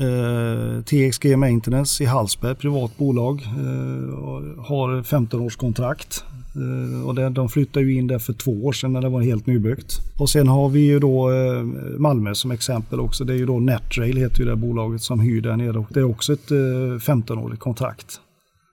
[0.00, 6.24] Eh, TXG Maintenance i Hallsberg, privat bolag, eh, har 15 års kontrakt.
[6.54, 9.22] Eh, och det, de flyttade ju in där för två år sedan när det var
[9.22, 9.98] helt nybyggt.
[10.18, 11.62] Och sen har vi ju då eh,
[11.98, 13.24] Malmö som exempel också.
[13.24, 15.78] Det är ju då Netrail heter ju det bolaget som hyr där nere.
[15.78, 18.20] Och det är också ett eh, 15-årigt kontrakt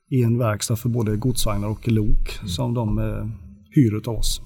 [0.10, 3.00] i en verkstad för både godsvagnar och lok som de
[3.76, 4.42] hyr utav oss.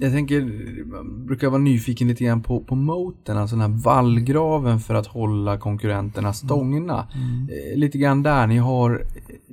[0.00, 0.40] Jag tänker,
[0.84, 5.06] man brukar vara nyfiken lite grann på, på moten, alltså den här vallgraven för att
[5.06, 7.08] hålla konkurrenterna stångna.
[7.50, 9.04] Eh, lite grann där, ni har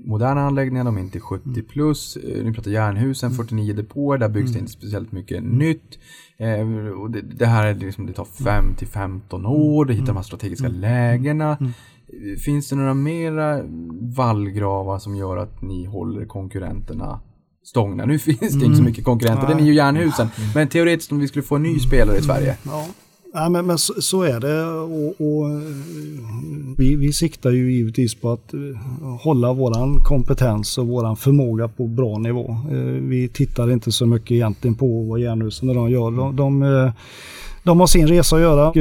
[0.05, 2.17] moderna anläggningar, de är inte 70 plus.
[2.17, 5.99] Eh, ni pratar järnhusen, 49 depåer, där byggs det inte speciellt mycket nytt.
[6.37, 10.07] Eh, och det, det här är liksom, det tar 5 till 15 år, det hittar
[10.07, 11.57] de här strategiska lägena.
[12.45, 13.63] Finns det några mera
[14.01, 17.19] vallgravar som gör att ni håller konkurrenterna
[17.65, 18.05] stångna?
[18.05, 20.27] Nu finns det inte så mycket konkurrenter, det är ju järnhusen.
[20.55, 22.57] Men teoretiskt om vi skulle få en ny spelare i Sverige.
[22.63, 22.85] Ja.
[23.37, 25.57] Ja, men, men så, så är det och, och eh,
[26.77, 28.59] vi, vi siktar ju givetvis på att eh,
[29.21, 32.57] hålla våran kompetens och våran förmåga på bra nivå.
[32.71, 36.11] Eh, Vi tittar inte så mycket egentligen på vad järnhusen de gör.
[36.11, 36.91] De, de,
[37.63, 38.67] de har sin resa att göra.
[38.67, 38.75] och,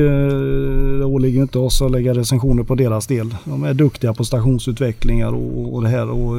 [0.98, 3.34] Det åligger inte oss att lägga recensioner på deras del.
[3.44, 6.10] De är duktiga på stationsutvecklingar och, och det här.
[6.10, 6.36] Och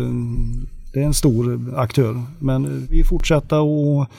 [0.96, 2.22] det är en stor aktör.
[2.40, 3.56] Men vi fortsätter
[4.02, 4.10] att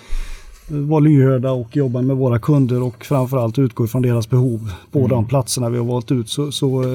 [0.69, 4.73] vara lyhörda och jobba med våra kunder och framförallt utgå ifrån deras behov.
[4.93, 6.89] På de platserna vi har valt ut så, så eh,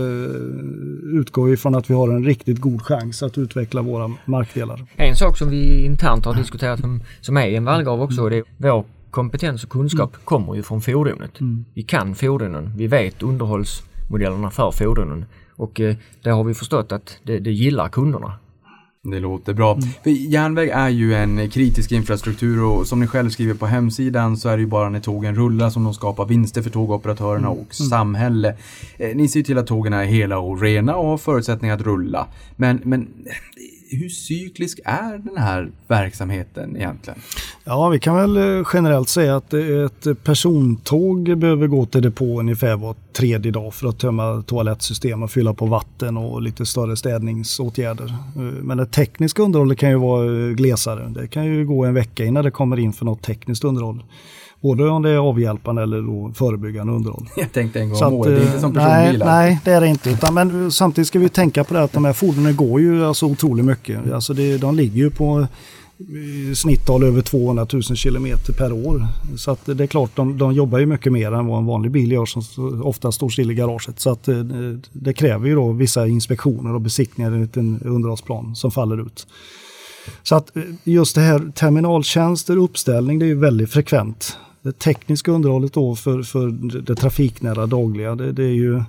[1.19, 4.85] utgår vi ifrån att vi har en riktigt god chans att utveckla våra markdelar.
[4.95, 8.43] En sak som vi internt har diskuterat som, som är en vallgrav också, det är
[8.57, 11.31] vår kompetens och kunskap kommer ju från fordonet.
[11.73, 15.25] Vi kan fordonen, vi vet underhållsmodellerna för fordonen
[15.55, 18.33] och eh, det har vi förstått att det, det gillar kunderna.
[19.03, 19.79] Det låter bra.
[20.03, 24.49] För järnväg är ju en kritisk infrastruktur och som ni själv skriver på hemsidan så
[24.49, 28.55] är det ju bara när tågen rullar som de skapar vinster för tågoperatörerna och samhälle.
[28.97, 31.81] Eh, Ni ser ju till att tågen är hela och rena och har förutsättningar att
[31.81, 32.27] rulla.
[32.55, 33.07] Men, men
[33.95, 37.19] hur cyklisk är den här verksamheten egentligen?
[37.63, 42.39] Ja, vi kan väl eh, generellt säga att eh, ett persontåg behöver gå till depå
[42.39, 46.97] ungefär var tredje dag för att tömma toalettsystem och fylla på vatten och lite större
[46.97, 48.05] städningsåtgärder.
[48.35, 51.09] Eh, men det tekniska underhållet kan ju vara glesare.
[51.09, 54.03] Det kan ju gå en vecka innan det kommer in för något tekniskt underhåll.
[54.61, 57.29] Både om det är avhjälpande eller då förebyggande underhåll.
[57.37, 59.25] Jag tänkte en gång Så om året, det är inte eh, som nej, personbilar.
[59.25, 60.09] nej, det är det inte.
[60.09, 63.25] Utan, men samtidigt ska vi tänka på det att de här fordonen går ju alltså
[63.25, 64.11] otroligt mycket.
[64.11, 65.47] Alltså det, de ligger ju på
[66.09, 69.07] i snitttal över 200 000 kilometer per år.
[69.37, 71.91] Så att det är klart, de, de jobbar ju mycket mer än vad en vanlig
[71.91, 72.43] bil gör som
[72.83, 73.99] ofta står still i garaget.
[73.99, 74.35] Så att eh,
[74.91, 79.27] det kräver ju då vissa inspektioner och besiktningar enligt en underhållsplan som faller ut.
[80.23, 84.37] Så att eh, just det här terminaltjänster uppställning det är ju väldigt frekvent.
[84.63, 86.47] Det tekniska underhållet då för, för
[86.81, 88.83] det trafiknära dagliga det, det är ju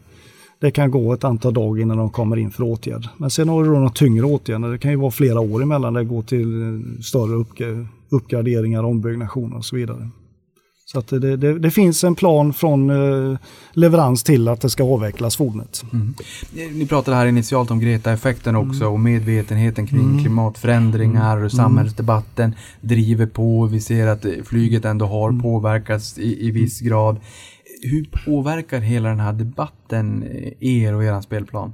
[0.58, 3.08] det kan gå ett antal dagar innan de kommer in för åtgärd.
[3.16, 4.68] Men sen har du då de tyngre åtgärder.
[4.68, 7.44] Det kan ju vara flera år emellan det går till större
[8.08, 10.08] uppgraderingar, ombyggnationer och så vidare.
[10.92, 13.38] Så att det, det, det, finns en plan från eh,
[13.72, 15.84] leverans till att det ska avvecklas fordonet.
[15.92, 16.14] Mm.
[16.52, 18.92] Ni pratade här initialt om Greta-effekten också mm.
[18.92, 20.20] och medvetenheten kring mm.
[20.20, 21.50] klimatförändringar och mm.
[21.50, 23.66] samhällsdebatten driver på.
[23.66, 25.42] Vi ser att flyget ändå har mm.
[25.42, 27.20] påverkats i, i viss grad
[27.82, 30.24] hur påverkar hela den här debatten
[30.60, 31.72] er och er spelplan?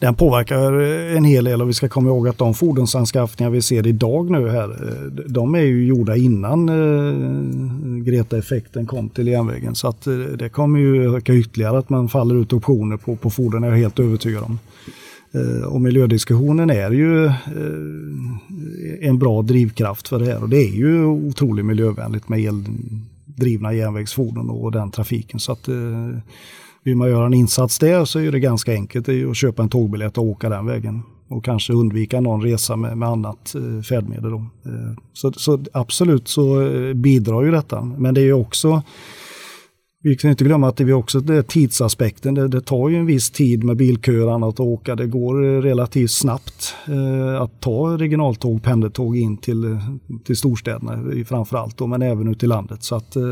[0.00, 0.72] Den påverkar
[1.16, 4.48] en hel del och vi ska komma ihåg att de fordonsanskaffningar vi ser idag nu
[4.48, 9.74] här, eh, de är ju gjorda innan eh, Greta-effekten kom till järnvägen.
[9.74, 13.30] Så att eh, det kommer ju öka ytterligare att man faller ut optioner på, på
[13.30, 14.58] fordon, är jag helt övertygad om.
[15.66, 17.30] Och miljödiskussionen är ju
[19.00, 24.50] en bra drivkraft för det här och det är ju otroligt miljövänligt med eldrivna järnvägsfordon
[24.50, 25.40] och den trafiken.
[25.40, 25.68] Så att,
[26.84, 29.68] vill man göra en insats där så är det ganska enkelt det att köpa en
[29.68, 31.02] tågbiljett och åka den vägen.
[31.28, 34.30] Och kanske undvika någon resa med, med annat eh, färdmedel.
[34.30, 34.36] Då.
[34.38, 37.82] Eh, så, så, absolut så eh, bidrar ju detta.
[37.82, 38.82] Men det är ju också
[40.02, 42.34] vi kan inte glömma att det är också det tidsaspekten.
[42.34, 44.96] Det, det, tar ju en viss tid med bilköer och annat att åka.
[44.96, 49.78] Det går eh, relativt snabbt eh, att ta regionaltåg, pendeltåg in till, eh,
[50.24, 52.82] till storstäderna framförallt då, men även ut i landet.
[52.82, 53.22] Så att eh,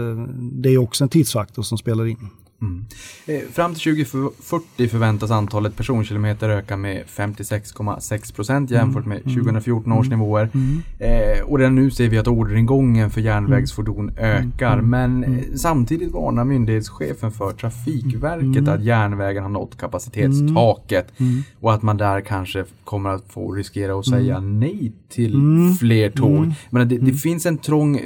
[0.53, 2.29] det är också en tidsfaktor som spelar in.
[2.63, 2.85] Mm.
[3.27, 9.99] Eh, fram till 2040 förväntas antalet personkilometer öka med 56,6 procent jämfört med 2014 mm.
[9.99, 10.19] års mm.
[10.19, 10.51] nivåer.
[10.55, 10.83] Mm.
[10.99, 14.81] Eh, och redan nu ser vi att orderingången för järnvägsfordon ökar.
[14.81, 21.13] Men eh, samtidigt varnar myndighetschefen för Trafikverket att järnvägen har nått kapacitetstaket.
[21.61, 25.41] Och att man där kanske kommer att få riskera att säga nej till
[25.81, 26.53] fler tåg.
[26.71, 28.01] Men det, det finns en trång,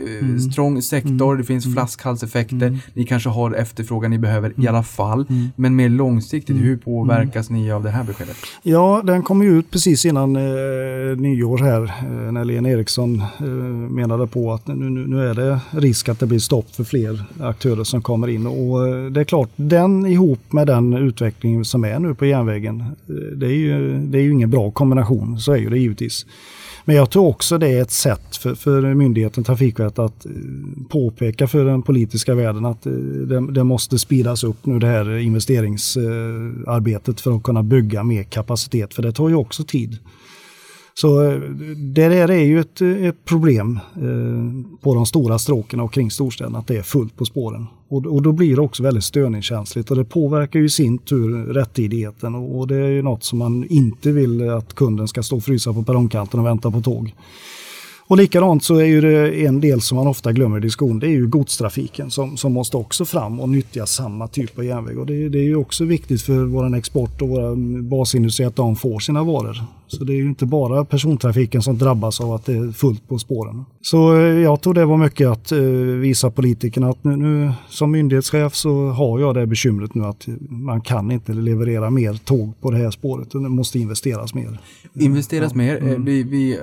[0.55, 2.79] trång sektor, det finns flaskhalseffekter.
[2.95, 5.27] Ni kanske har efterfrågan ni behöver behöver i alla fall.
[5.29, 5.49] Mm.
[5.57, 8.37] Men mer långsiktigt, hur påverkas ni av det här beskedet?
[8.63, 13.47] Ja, den kom ju ut precis innan eh, nyår här eh, när Lena Eriksson eh,
[13.47, 17.85] menade på att nu, nu, är det risk att det blir stopp för fler aktörer
[17.85, 18.47] som kommer in.
[18.47, 22.81] Och eh, det är klart, den ihop med den utveckling som är nu på järnvägen,
[22.81, 26.27] eh, det är ju, det är ju ingen bra kombination, så är ju det givetvis.
[26.85, 30.33] Men jag tror också det är ett sätt för, för myndigheten Trafikverket att eh,
[30.89, 35.19] påpeka för den politiska världen att eh, det, det måste speedas upp nu det här
[35.19, 38.95] investeringsarbetet för att kunna bygga mer kapacitet.
[38.95, 39.99] För det tar ju också tid.
[40.95, 41.41] Så eh,
[41.77, 46.11] det där är ju ett, eh, ett problem eh, på de stora stråken och kring
[46.11, 47.67] storstäderna att det är fullt på spåren.
[47.89, 51.45] Och, och då blir det också väldigt störningskänsligt och det påverkar ju i sin tur
[51.45, 55.37] rättidigheten och, och det är ju något som man inte vill att kunden ska stå
[55.37, 57.15] och frysa på perrongkanten och vänta på tåg.
[58.07, 61.07] Och likadant så är ju det en del som man ofta glömmer i diskussion, det
[61.07, 64.99] är ju godstrafiken som, som måste också fram och nyttja samma typ av järnväg.
[64.99, 68.77] Och det, det är ju också viktigt för vår export och våra basindustri att de
[68.77, 69.57] får sina varor.
[69.97, 73.19] Så det är ju inte bara persontrafiken som drabbas av att det är fullt på
[73.19, 73.65] spåren.
[73.81, 75.59] Så eh, jag tror det var mycket att eh,
[76.01, 80.81] visa politikerna att nu, nu som myndighetschef så har jag det bekymret nu att man
[80.81, 83.31] kan inte leverera mer tåg på det här spåret.
[83.31, 84.61] Det måste investeras mer.
[84.95, 85.77] Investeras mer.
[85.77, 86.05] Eh, mm.
[86.05, 86.59] Vi, vi,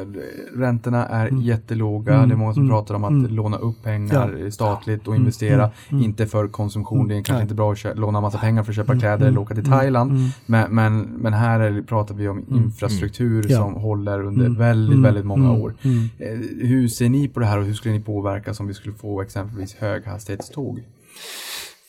[0.55, 1.41] räntorna är mm.
[1.41, 2.13] jättelåga.
[2.13, 2.29] Mm.
[2.29, 2.71] Det är många som mm.
[2.71, 3.35] pratar om att mm.
[3.35, 4.51] låna upp pengar ja.
[4.51, 5.69] statligt och investera.
[5.89, 6.03] Mm.
[6.03, 7.07] Inte för konsumtion.
[7.07, 7.41] Det är kanske Nej.
[7.41, 10.11] inte bra att låna massa pengar för att köpa kläder eller åka till Thailand.
[10.45, 13.57] Men, men, men här är, pratar vi om infrastruktur struktur ja.
[13.57, 14.57] som håller under mm.
[14.57, 15.03] väldigt, mm.
[15.03, 15.61] väldigt många mm.
[15.61, 15.73] år.
[15.81, 16.09] Mm.
[16.19, 18.95] Eh, hur ser ni på det här och hur skulle ni påverkas om vi skulle
[18.95, 20.83] få exempelvis höghastighetståg?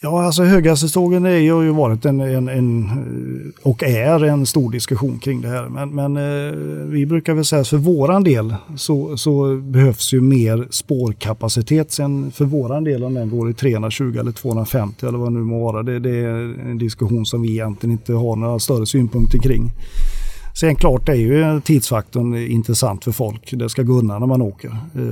[0.02, 5.40] Ja, alltså höghastighetstågen har ju varit en, en, en, och är en stor diskussion kring
[5.40, 5.68] det här.
[5.68, 6.52] Men, men eh,
[6.86, 11.92] vi brukar väl säga att för våran del så, så, behövs ju mer spårkapacitet.
[11.92, 15.44] Sen för våran del om den går i 320 eller 250 eller vad det nu
[15.44, 15.82] må vara.
[15.82, 19.72] Det, det är en diskussion som vi egentligen inte har några större synpunkter kring.
[20.60, 23.50] Sen klart är ju tidsfaktorn intressant för folk.
[23.52, 24.68] Det ska gå undan när man åker.
[24.68, 25.02] Eh,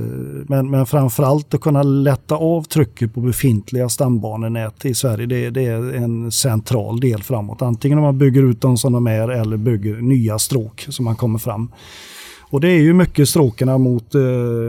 [0.47, 5.25] men, men framförallt att kunna lätta av trycket på befintliga stambanenät i Sverige.
[5.25, 7.61] Det, det, är en central del framåt.
[7.61, 11.15] Antingen om man bygger ut dem som de är eller bygger nya stråk som man
[11.15, 11.71] kommer fram.
[12.49, 14.21] Och det är ju mycket stråkarna mot, eh,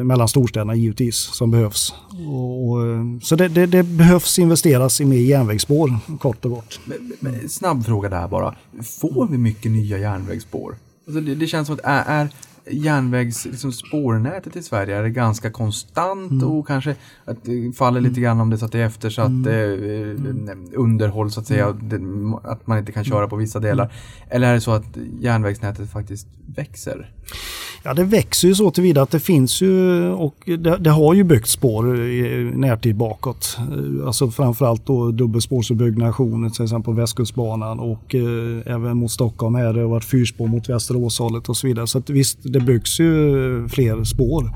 [0.04, 1.94] mellan storstäderna givetvis som behövs.
[2.28, 6.80] Och, och, eh, så det, det, det, behövs investeras i mer järnvägsspår kort och gott.
[6.84, 8.54] Men, men, snabb fråga där bara.
[9.00, 10.74] Får vi mycket nya järnvägsspår?
[11.06, 12.28] Alltså det, det känns som att är, är
[12.70, 16.48] järnvägsspårnätet liksom, i Sverige är det ganska konstant mm.
[16.48, 20.48] och kanske att det faller lite grann om det så att det är eftersatt mm.
[20.48, 22.34] eh, underhåll så att säga, mm.
[22.34, 23.92] att man inte kan köra på vissa delar.
[24.28, 27.10] Eller är det så att järnvägsnätet faktiskt växer?
[27.82, 31.24] Ja, det växer ju så tillvida att det finns ju och det, det har ju
[31.24, 33.58] byggt spår i närtid bakåt.
[33.58, 39.72] Eh, Alltså framförallt då dubbelspårsbyggnationen till exempel på Västkustbanan och eh, även mot Stockholm här.
[39.72, 41.86] Det har varit fyrspår mot Västeråshållet och så vidare.
[41.86, 44.50] Så att visst, det byggs ju fler spår.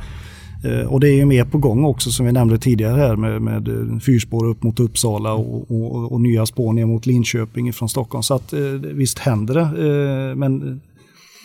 [0.65, 3.43] Eh, och det är ju mer på gång också som vi nämnde tidigare här med,
[3.43, 7.89] med eh, fyrspår upp mot Uppsala och, och, och nya spår ner mot Linköping från
[7.89, 8.23] Stockholm.
[8.23, 10.35] Så att eh, visst händer det.
[10.35, 10.81] Men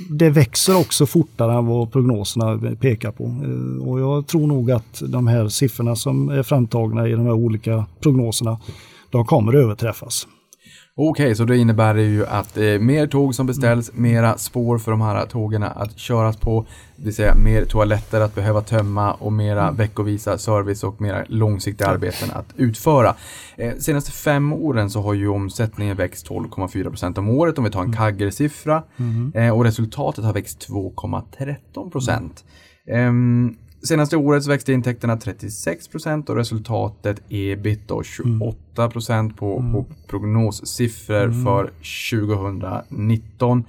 [0.10, 3.24] det växer också fortare än vad prognoserna pekar på.
[3.90, 7.86] Och jag tror nog att de här siffrorna som är framtagna i de här olika
[8.00, 8.60] prognoserna,
[9.10, 10.28] de kommer att överträffas.
[10.96, 14.92] Okej, så det innebär det ju att är mer tåg som beställs, mera spår för
[14.92, 19.34] de här tågen att köras på, det vill säga mer toaletter att behöva tömma och
[19.34, 23.16] mera veckovisa service och mera långsiktiga arbeten att utföra.
[23.58, 27.84] Eh, senaste fem åren så har ju omsättningen växt 12,4% om året om vi tar
[27.84, 28.84] en kaggersiffra
[29.34, 32.30] eh, och resultatet har växt 2,13%.
[32.88, 41.72] Ehm, Senaste året växte intäkterna 36% och resultatet ebit då 28% på, på prognossiffror för
[42.12, 43.64] 2019.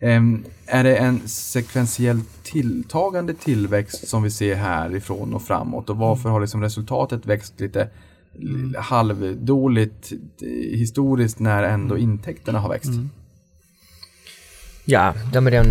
[0.00, 5.90] Ehm, är det en sekventiellt tilltagande tillväxt som vi ser härifrån och framåt?
[5.90, 7.88] Och varför har liksom resultatet växt lite
[8.34, 12.90] l- halvdåligt eh, historiskt när ändå intäkterna har växt?
[14.84, 15.66] Ja, det med den...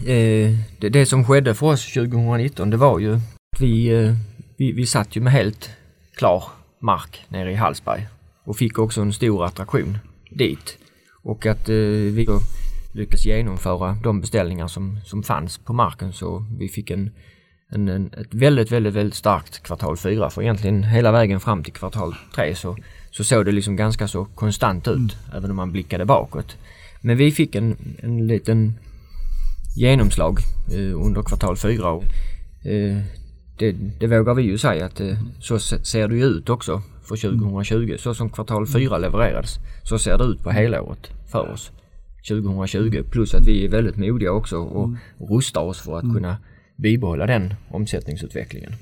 [0.00, 4.14] Eh, det, det som skedde för oss 2019 det var ju att vi, eh,
[4.56, 5.70] vi, vi satt ju med helt
[6.16, 6.44] klar
[6.80, 8.06] mark nere i Hallsberg
[8.44, 9.98] och fick också en stor attraktion
[10.30, 10.78] dit.
[11.22, 11.74] Och att eh,
[12.14, 12.26] vi
[12.92, 17.10] lyckades genomföra de beställningar som, som fanns på marken så vi fick en,
[17.70, 20.30] en, en, ett väldigt, väldigt, väldigt starkt kvartal fyra.
[20.30, 22.76] För egentligen hela vägen fram till kvartal tre så,
[23.10, 26.56] så såg det liksom ganska så konstant ut även om man blickade bakåt.
[27.00, 28.74] Men vi fick en, en liten
[29.76, 30.38] genomslag
[30.72, 31.94] eh, under kvartal fyra
[32.64, 32.98] eh,
[33.58, 36.82] det, det vågar vi ju säga att eh, så se- ser det ju ut också
[37.02, 37.96] för 2020.
[37.98, 39.50] Så som kvartal fyra levererades
[39.84, 41.70] så ser det ut på hela året för oss
[42.28, 43.02] 2020.
[43.10, 46.36] Plus att vi är väldigt modiga också och, och rustar oss för att kunna
[46.76, 48.72] bibehålla den omsättningsutvecklingen.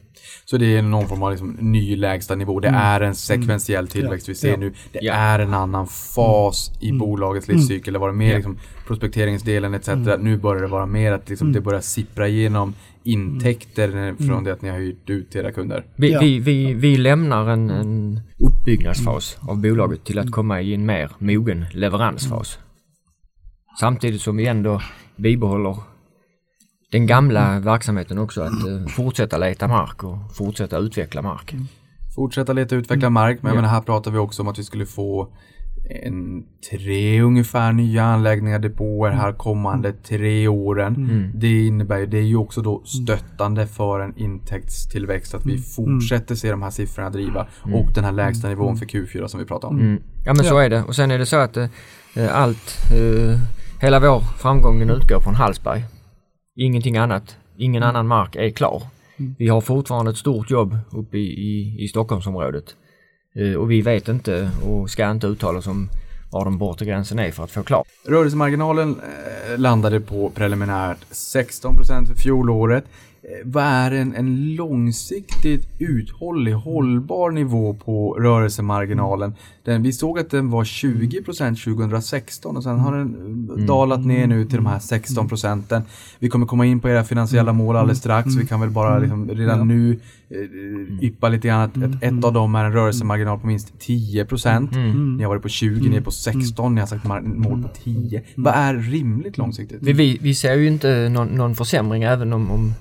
[0.44, 2.60] Så det är någon form av liksom ny lägsta nivå.
[2.60, 4.56] Det är en sekventiell tillväxt vi ser Ja.
[4.56, 4.72] nu.
[4.92, 5.12] Det Ja.
[5.14, 7.92] är en annan fas i bolagets livscykel.
[7.92, 8.36] Det var mer Ja.
[8.36, 9.88] liksom prospekteringsdelen etc.
[10.20, 14.62] Nu börjar det vara mer att liksom det börjar sippra igenom intäkter från det att
[14.62, 15.84] ni har hyrt ut till era kunder.
[15.96, 16.20] Vi, Ja.
[16.20, 21.10] vi, vi, vi lämnar en, en uppbyggnadsfas av bolaget till att komma i en mer
[21.18, 22.58] mogen leveransfas.
[23.80, 24.80] Samtidigt som vi ändå
[25.16, 25.76] bibehåller
[26.94, 31.54] den gamla verksamheten också att eh, fortsätta leta mark och fortsätta utveckla mark.
[32.14, 33.56] Fortsätta leta och utveckla mark, men Ja.
[33.56, 35.28] menar, här pratar vi också om att vi skulle få
[36.04, 41.32] en tre ungefär nya anläggningar, depåer här kommande tre åren.
[41.34, 46.34] Det innebär ju, det är ju också då stöttande för en intäktstillväxt att vi fortsätter
[46.34, 49.68] se de här siffrorna driva och den här lägsta nivån för Q4 som vi pratar
[49.68, 49.80] om.
[49.80, 50.02] Mm.
[50.24, 51.68] Ja men så är det och sen är det så att eh,
[52.32, 53.38] allt, eh,
[53.80, 55.84] hela vår framgång utgår från Hallsberg.
[56.56, 58.82] Ingenting annat, ingen annan mark är klar.
[59.38, 62.74] Vi har fortfarande ett stort jobb uppe i, i, i Stockholmsområdet.
[63.34, 65.88] Eh, och vi vet inte och ska inte uttala oss om
[66.30, 67.86] var den bortre gränsen är för att få klart.
[68.06, 69.00] Rörelsemarginalen
[69.50, 72.84] eh, landade på preliminärt 16% för fjolåret.
[73.44, 79.34] Vad är en, en långsiktigt uthållig, hållbar nivå på rörelsemarginalen?
[79.64, 84.26] Den, vi såg att den var 20% 2016 och sen har den eh, dalat ner
[84.26, 85.82] nu till de här 16 procenten.
[86.18, 88.36] Vi kommer komma in på era finansiella mål alldeles strax.
[88.36, 90.00] Vi kan väl bara liksom redan nu
[90.30, 95.16] eh, yppa lite grann att ett, ett av dem är en rörelsemarginal på minst 10%.
[95.16, 98.22] Ni har varit på 20, ni är på 16, ni har sagt mål på 10.
[98.34, 99.78] Vad är rimligt långsiktigt?
[99.82, 102.74] Vi, vi, vi ser ju inte någon, någon försämring även om, om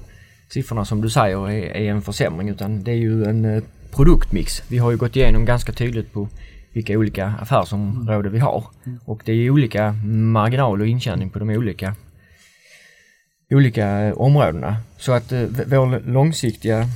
[0.49, 4.63] siffrorna som du säger är, är en försämring utan det är ju en eh, produktmix.
[4.67, 6.29] Vi har ju gått igenom ganska tydligt på
[6.73, 8.63] vilka olika affärsområden vi har
[9.05, 11.95] och det är olika marginal och intjäning på de olika
[13.49, 14.77] olika eh, områdena.
[14.97, 16.87] Så att eh, vår långsiktiga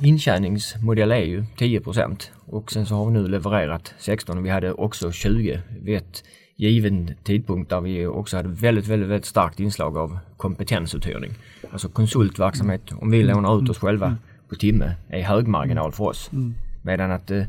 [0.00, 4.72] intjäningsmodell är ju 10% och sen så har vi nu levererat 16 och vi hade
[4.72, 6.24] också 20 vid ett
[6.68, 11.30] given tidpunkt där vi också hade väldigt, väldigt, väldigt starkt inslag av kompetensuthyrning.
[11.70, 14.16] Alltså konsultverksamhet, om vi lånar ut oss själva
[14.48, 16.30] på timme, är högmarginal för oss.
[16.82, 17.44] Medan att eh,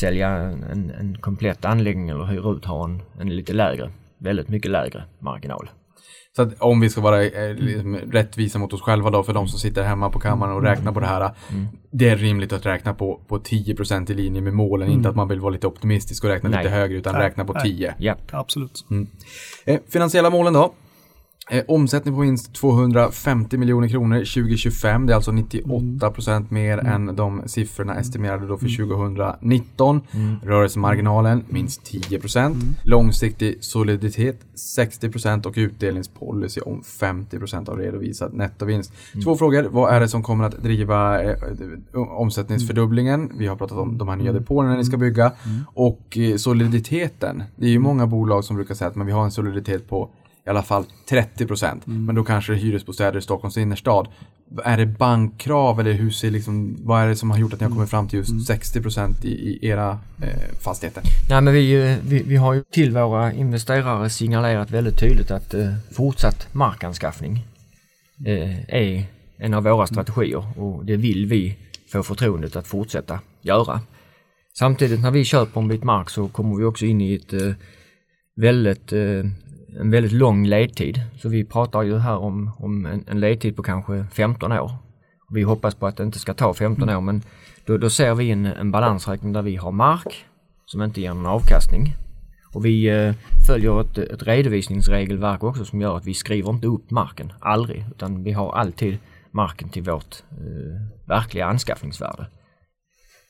[0.00, 4.70] sälja en, en komplett anläggning eller hyra ut har en, en lite lägre, väldigt mycket
[4.70, 5.70] lägre marginal.
[6.38, 9.48] Så att om vi ska vara eh, liksom, rättvisa mot oss själva då för de
[9.48, 11.30] som sitter hemma på kammaren och räknar på det här.
[11.90, 14.88] Det är rimligt att räkna på, på 10% i linje med målen.
[14.88, 16.64] Inte att man vill vara lite optimistisk och räkna Nej.
[16.64, 17.22] lite högre utan Nej.
[17.22, 17.62] räkna på Nej.
[17.62, 17.94] 10.
[17.98, 18.84] Ja, Absolut.
[19.64, 20.72] Eh, finansiella målen då?
[21.50, 25.06] Eh, omsättning på minst 250 miljoner kronor 2025.
[25.06, 30.00] Det är alltså 98% mer än de siffrorna estimerade då för 2019.
[30.42, 32.54] Rörelsemarginalen minst 10%.
[32.82, 34.40] Långsiktig soliditet
[34.76, 38.92] 60% och utdelningspolicy om 50% av redovisad nettovinst.
[39.24, 39.62] Två frågor.
[39.62, 41.36] Vad är det som kommer att driva eh,
[41.94, 43.32] omsättningsfördubblingen?
[43.38, 45.32] Vi har pratat om de här nya depåerna ni ska bygga.
[45.74, 47.42] Och eh, soliditeten.
[47.56, 50.10] Det är ju många bolag som brukar säga att men vi har en soliditet på
[50.48, 51.82] i alla fall 30 procent.
[51.86, 54.08] Men då kanske det är hyresbostäder i Stockholms innerstad.
[54.64, 57.66] Är det bankkrav eller hur ser liksom, vad är det som har gjort att ni
[57.66, 61.02] har kommit fram till just 60 procent i, i era eh, fastigheter?
[61.30, 65.54] Nej men vi, eh, vi, vi har ju till våra investerare signalerat väldigt tydligt att
[65.54, 67.46] eh, fortsatt markanskaffning
[68.26, 69.04] eh, är
[69.38, 71.56] en av våra strategier och det vill vi
[71.92, 73.80] få förtroendet att fortsätta göra.
[74.58, 77.52] Samtidigt när vi köper en bit mark så kommer vi också in i ett eh,
[78.38, 79.24] väldigt, eh,
[79.80, 81.02] en väldigt lång ledtid.
[81.16, 84.70] Så vi pratar ju här om, om en, en ledtid på kanske 15 år.
[85.34, 87.22] Vi hoppas på att det inte ska ta 15 år men
[87.66, 90.24] då, då ser vi en, en balansräkning där vi har mark
[90.66, 91.94] som inte ger någon avkastning.
[92.52, 93.14] Och vi eh,
[93.46, 98.22] följer ett, ett redovisningsregelverk också som gör att vi skriver inte upp marken, aldrig, utan
[98.22, 98.98] vi har alltid
[99.30, 102.26] marken till vårt eh, verkliga anskaffningsvärde.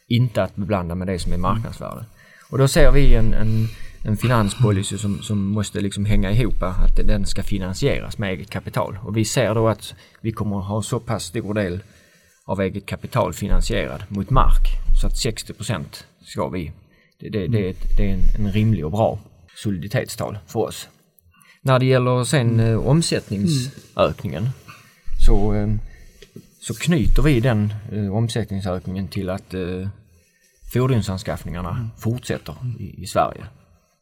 [0.09, 2.05] Inte att beblanda med det som är marknadsvärde.
[2.51, 3.69] Och då ser vi en, en,
[4.03, 8.99] en finanspolicy som, som måste liksom hänga ihop, att den ska finansieras med eget kapital.
[9.03, 11.81] Och vi ser då att vi kommer att ha så pass stor del
[12.45, 14.67] av eget kapital finansierad mot mark
[15.01, 16.73] så att 60 procent ska vi
[17.21, 19.19] det, det, det, är ett- det är en, en rimlig och bra
[19.57, 20.89] soliditetstal för oss.
[21.63, 24.49] När det gäller sen eh, omsättningsökningen
[25.27, 25.69] så, eh,
[26.61, 29.89] så knyter vi den eh, omsättningsökningen till att eh,
[30.73, 33.45] fordonsanskaffningarna fortsätter i, i Sverige.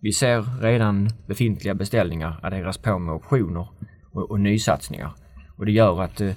[0.07, 3.68] Vi ser redan befintliga beställningar adderas på med optioner
[4.12, 5.11] och, och nysatsningar.
[5.57, 6.32] Och det gör att eh,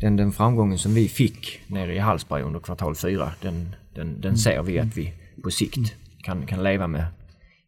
[0.00, 4.36] den, den framgången som vi fick nere i Hallsberg under kvartal 4, den, den, den
[4.36, 5.12] ser vi att vi
[5.42, 7.06] på sikt kan, kan leva med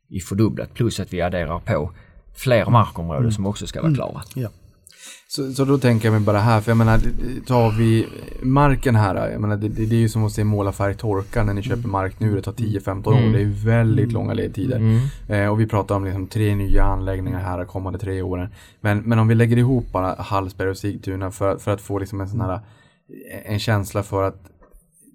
[0.08, 0.74] i fördubblat.
[0.74, 1.92] Plus att vi adderar på
[2.34, 4.22] fler markområden som också ska vara klara.
[4.34, 4.48] Ja.
[5.28, 7.00] Så, så då tänker jag mig bara här, för jag menar,
[7.46, 8.06] tar vi
[8.42, 11.54] marken här, jag menar, det, det, det är ju som att se målarfärg torka när
[11.54, 12.20] ni köper mark.
[12.20, 15.00] Nu, det tar 10-15 år, det är väldigt långa ledtider.
[15.28, 18.48] Eh, och vi pratar om liksom tre nya anläggningar här de kommande tre åren.
[18.80, 22.20] Men, men om vi lägger ihop bara Hallsberg och Sigtuna för, för att få liksom
[22.20, 22.60] en sån här,
[23.44, 24.50] en känsla för att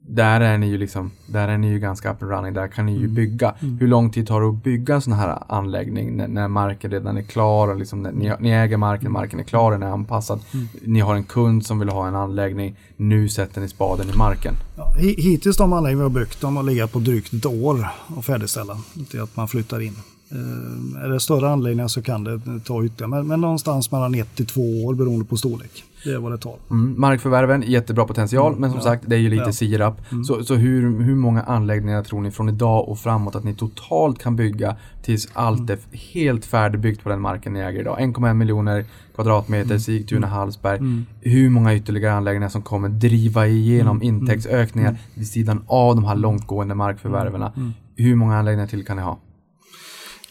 [0.07, 2.85] där är ni ju liksom, där är ni ju ganska up and running, där kan
[2.85, 3.55] ni ju bygga.
[3.79, 7.17] Hur lång tid tar det att bygga en sån här anläggning när, när marken redan
[7.17, 10.39] är klar och liksom, när ni, ni äger marken, marken är klar, den är anpassad.
[10.85, 14.53] Ni har en kund som vill ha en anläggning, nu sätter ni spaden i marken.
[14.77, 17.87] Ja, hi- hittills de anläggningar vi har byggt de har legat på drygt ett år
[18.17, 18.77] att färdigställa
[19.09, 19.95] till att man flyttar in.
[20.31, 24.35] Eh, är det större anläggningar så kan det ta ytterligare, men, men någonstans mellan ett
[24.35, 25.83] till två år beroende på storlek.
[26.03, 26.55] Det är vad det tar.
[26.69, 29.51] Mm, markförvärven, jättebra potential, men som sagt det är ju lite Ja.
[29.51, 30.01] sirap.
[30.27, 34.19] Så, så hur, hur många anläggningar tror ni från idag och framåt att ni totalt
[34.19, 35.79] kan bygga tills allt är
[36.13, 37.99] helt färdigbyggt på den marken ni äger idag?
[37.99, 40.79] 1,1 miljoner kvadratmeter, Sigtuna, Hallsberg.
[41.21, 46.75] Hur många ytterligare anläggningar som kommer driva igenom intäktsökningar vid sidan av de här långtgående
[46.75, 47.73] markförvärven?
[47.95, 49.19] Hur många anläggningar till kan ni ha?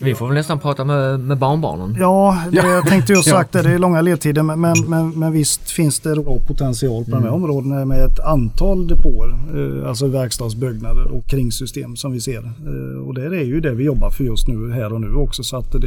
[0.03, 1.97] Vi får väl nästan prata med, med barnbarnen.
[1.99, 3.23] Ja, det, jag tänkte ju Ja.
[3.23, 3.63] sagt det.
[3.63, 7.23] Det är långa ledtider men, men, men, men visst finns det då potential på de
[7.23, 9.29] här områdena med ett antal depåer.
[9.55, 12.39] Eh, alltså verkstadsbyggnader och kringsystem som vi ser.
[12.45, 15.43] Eh, och det är ju det vi jobbar för just nu, här och nu också.
[15.43, 15.79] Så att det,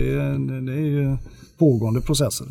[0.61, 1.17] det är ju
[1.59, 2.47] pågående processer.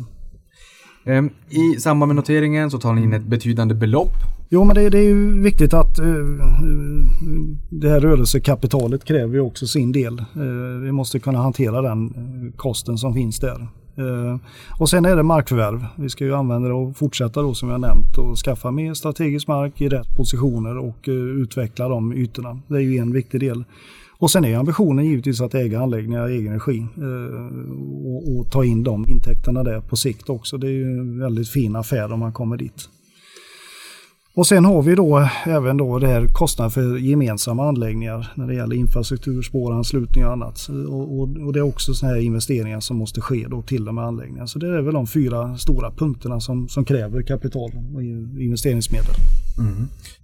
[1.05, 4.13] Ehm, I samband med noteringen så tar ni in ett betydande belopp.
[4.53, 6.05] Jo, men det, det är ju viktigt att eh,
[7.69, 10.19] det här rörelsekapitalet kräver ju också sin del.
[10.19, 13.67] Eh, vi måste kunna hantera den eh, kosten som finns där.
[13.97, 14.37] Eh,
[14.79, 15.85] och sen är det markförvärv.
[15.95, 19.47] Vi ska ju använda det och fortsätta då som jag nämnt och skaffa mer strategisk
[19.47, 22.59] mark i rätt positioner och eh, utveckla de ytorna.
[22.67, 23.63] Det är ju en viktig del.
[24.17, 27.55] Och sen är ambitionen givetvis att äga anläggningar i egen regi eh,
[28.05, 30.57] och, och ta in de intäkterna där på sikt också.
[30.57, 32.89] Det är ju en väldigt fin affär om man kommer dit.
[34.35, 38.53] Och sen har vi då även då det här kostnader för gemensamma anläggningar när det
[38.53, 40.69] gäller infrastruktur, spåranslutning och annat.
[40.89, 43.97] Och, och, och det är också sådana här investeringar som måste ske då till de
[43.97, 44.47] här anläggningarna.
[44.47, 49.15] Så det är väl de fyra stora punkterna som, som kräver kapital och investeringsmedel.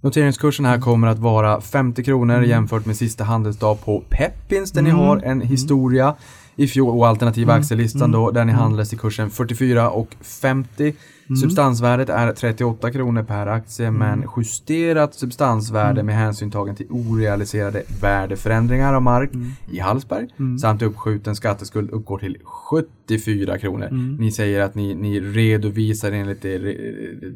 [0.00, 4.90] Noteringskursen här kommer att vara 50 kronor jämfört med sista handelsdag på Peppins där ni
[4.90, 6.14] har en historia.
[6.60, 10.94] I fjol och alternativa aktielistan då där ni handlades till kursen 44 och 50.
[11.40, 18.94] Substansvärdet är 38 kronor per aktie men justerat substansvärde med hänsyn tagen till orealiserade värdeförändringar
[18.94, 19.30] av mark
[19.70, 20.28] i Hallsberg
[20.60, 24.16] samt uppskjuten skatteskuld uppgår till 74 kronor.
[24.18, 26.58] Ni säger att ni, ni redovisar enligt det,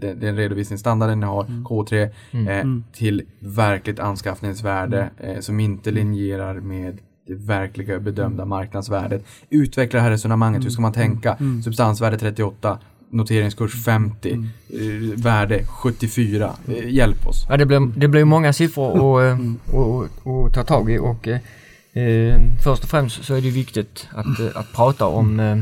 [0.01, 2.11] den, den redovisningsstandarden ni har, K3,
[2.49, 9.25] eh, till verkligt anskaffningsvärde eh, som inte linjerar med det verkliga bedömda marknadsvärdet.
[9.51, 11.37] Utveckla det här resonemanget, hur ska man tänka?
[11.65, 12.79] Substansvärde 38,
[13.11, 14.79] noteringskurs 50, eh,
[15.17, 16.51] värde 74.
[16.69, 17.47] Eh, hjälp oss.
[17.49, 19.47] Ja, det blir, det blir många siffror att, eh,
[19.81, 21.41] att, att ta tag i och eh,
[22.05, 25.59] eh, först och främst så är det viktigt att, att prata om, eh,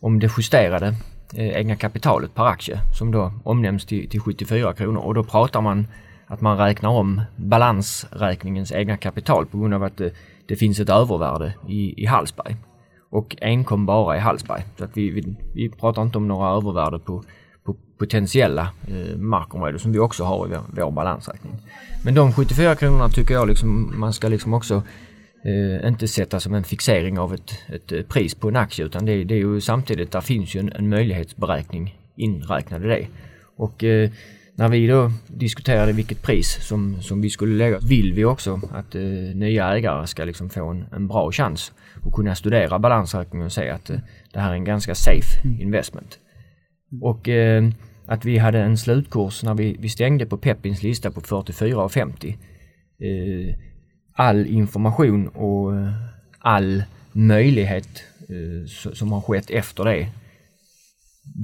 [0.00, 0.94] om det justerade
[1.34, 5.00] eh, egna kapitalet per aktie som då omnämns till, till 74 kronor.
[5.00, 5.86] Och då pratar man
[6.26, 10.00] att man räknar om balansräkningens egna kapital på grund av att
[10.46, 12.56] det, finns ett övervärde i, i Hallsberg
[13.10, 14.62] och enkom bara i Hallsberg.
[14.78, 17.24] Så att vi, vi, vi pratar inte om några övervärde på,
[17.64, 21.52] på potentiella eh, markområden som vi också har i vår, vår balansräkning.
[22.04, 24.82] Men de 74 kronorna tycker jag liksom man ska liksom också
[25.44, 29.06] eh, inte sätta som en fixering av ett, ett eh, pris på en aktie utan
[29.06, 33.06] det, det är ju samtidigt, där finns ju en, en möjlighetsberäkning inräknad i det.
[33.56, 34.10] Och eh,
[34.56, 38.94] när vi då diskuterade vilket pris som, som vi skulle lägga vill vi också att
[38.94, 39.02] eh,
[39.34, 41.72] nya ägare ska liksom få en, en bra chans
[42.06, 43.98] att kunna studera balansräkningen och se att eh,
[44.32, 46.18] det här är en ganska safe investment.
[47.02, 47.64] Och eh,
[48.06, 52.28] att vi hade en slutkurs när vi, vi stängde på Peppins lista på 44,50.
[53.00, 53.56] Eh,
[54.12, 55.92] all information och eh,
[56.38, 56.82] all
[57.12, 60.08] möjlighet eh, som har skett efter det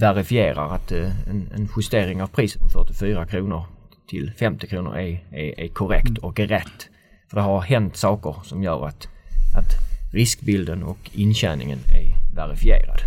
[0.00, 3.64] verifierar att eh, en, en justering av priset från 44 kronor
[4.08, 6.88] till 50 kronor är, är, är korrekt och är rätt.
[7.30, 9.08] För det har hänt saker som gör att,
[9.56, 9.72] att
[10.12, 13.00] riskbilden och intjäningen är verifierad.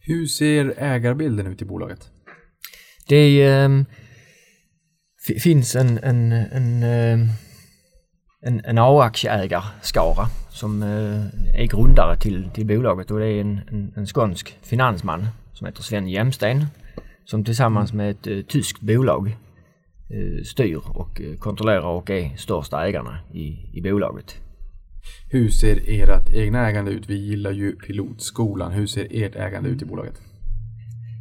[0.00, 2.10] Hur ser ägarbilden ut i bolaget?
[3.08, 3.84] Det ehm,
[5.26, 7.28] fi- finns en, en, en, ehm,
[8.42, 13.92] en, en A-aktieägarskara som eh, är grundare till, till bolaget och det är en, en,
[13.96, 16.66] en skånsk finansman som heter Sven Jämsten
[17.24, 19.36] som tillsammans med ett eh, tyskt bolag
[20.10, 24.36] eh, styr och eh, kontrollerar och är största ägarna i, i bolaget.
[25.30, 27.10] Hur ser ert egna ägande ut?
[27.10, 28.72] Vi gillar ju pilotskolan.
[28.72, 30.22] Hur ser ert ägande ut i bolaget?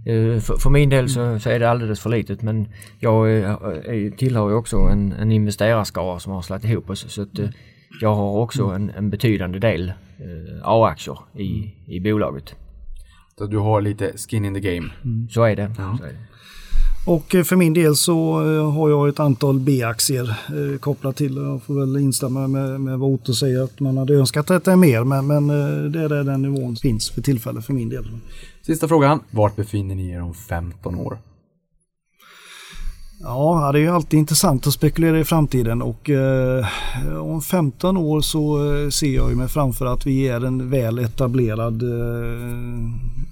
[0.06, 2.68] Eh, För, för min del så, så är det alldeles för litet men
[3.00, 7.22] jag eh, är, tillhör ju också en, en investerarskara som har slagit ihop oss så
[7.22, 7.50] att eh,
[8.02, 9.94] jag har också en, en betydande del
[10.64, 12.56] A-aktier i, i bolaget.
[13.38, 14.90] Så du har lite skin in the game.
[15.30, 15.72] Så är det.
[15.76, 16.34] Så är det.
[17.06, 21.36] Och eh, för min del så eh, har jag ett antal B-aktier eh, kopplat till.
[21.36, 24.72] Jag får väl instämma med, med vad Otto säger att man hade önskat att det
[24.72, 25.48] är mer men, men
[25.92, 28.06] det är där den nivån finns för tillfället för min del.
[28.62, 29.20] Sista frågan.
[29.32, 31.18] Vart befinner ni er om 15 år?
[33.24, 36.66] Ja, det är ju alltid intressant att spekulera i framtiden och eh,
[37.22, 38.58] om 15 år så
[38.92, 41.90] ser jag ju mig framför att vi är en väl etablerad eh,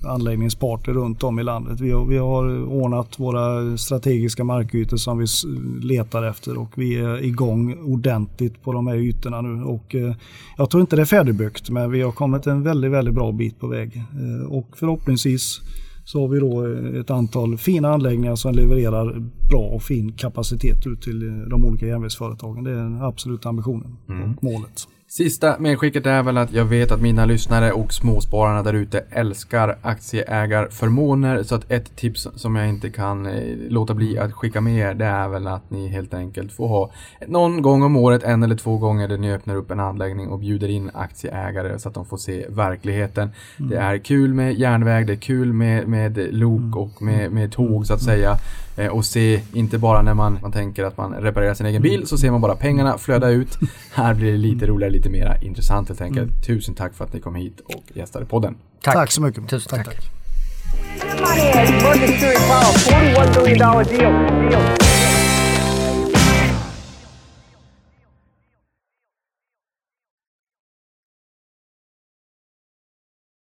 [0.05, 1.79] anläggningspartner runt om i landet.
[1.79, 5.25] Vi har, vi har ordnat våra strategiska markytor som vi
[5.81, 9.63] letar efter och vi är igång ordentligt på de här ytorna nu.
[9.63, 10.15] Och, eh,
[10.57, 13.59] jag tror inte det är färdigbyggt men vi har kommit en väldigt, väldigt bra bit
[13.59, 13.95] på väg.
[13.95, 15.61] Eh, och förhoppningsvis
[16.05, 16.65] så har vi då
[16.99, 19.19] ett antal fina anläggningar som levererar
[19.49, 22.63] bra och fin kapacitet ut till eh, de olika järnvägsföretagen.
[22.63, 24.87] Det är den absoluta ambitionen och målet.
[25.11, 29.77] Sista medskicket är väl att jag vet att mina lyssnare och småspararna där ute älskar
[29.81, 31.43] aktieägarförmåner.
[31.43, 34.93] Så att ett tips som jag inte kan eh, låta bli att skicka med er
[34.93, 36.91] det är väl att ni helt enkelt får ha
[37.27, 40.39] någon gång om året, en eller två gånger, där ni öppnar upp en anläggning och
[40.39, 43.29] bjuder in aktieägare så att de får se verkligheten.
[43.57, 47.87] Det är kul med järnväg, det är kul med, med lok och med, med tåg
[47.87, 48.37] så att säga.
[48.77, 52.07] Eh, Och se, inte bara när man, man tänker att man reparerar sin egen bil,
[52.07, 53.57] så ser man bara pengarna flöda ut.
[53.93, 56.45] Här blir det lite roligare, lite mera intressant helt enkelt.
[56.45, 58.55] Tusen tack för att ni kom hit och gästade podden.
[58.81, 58.93] Tack.
[58.93, 59.49] Tack så mycket.
[59.49, 59.97] Tusen tack.
[61.01, 62.17] Your money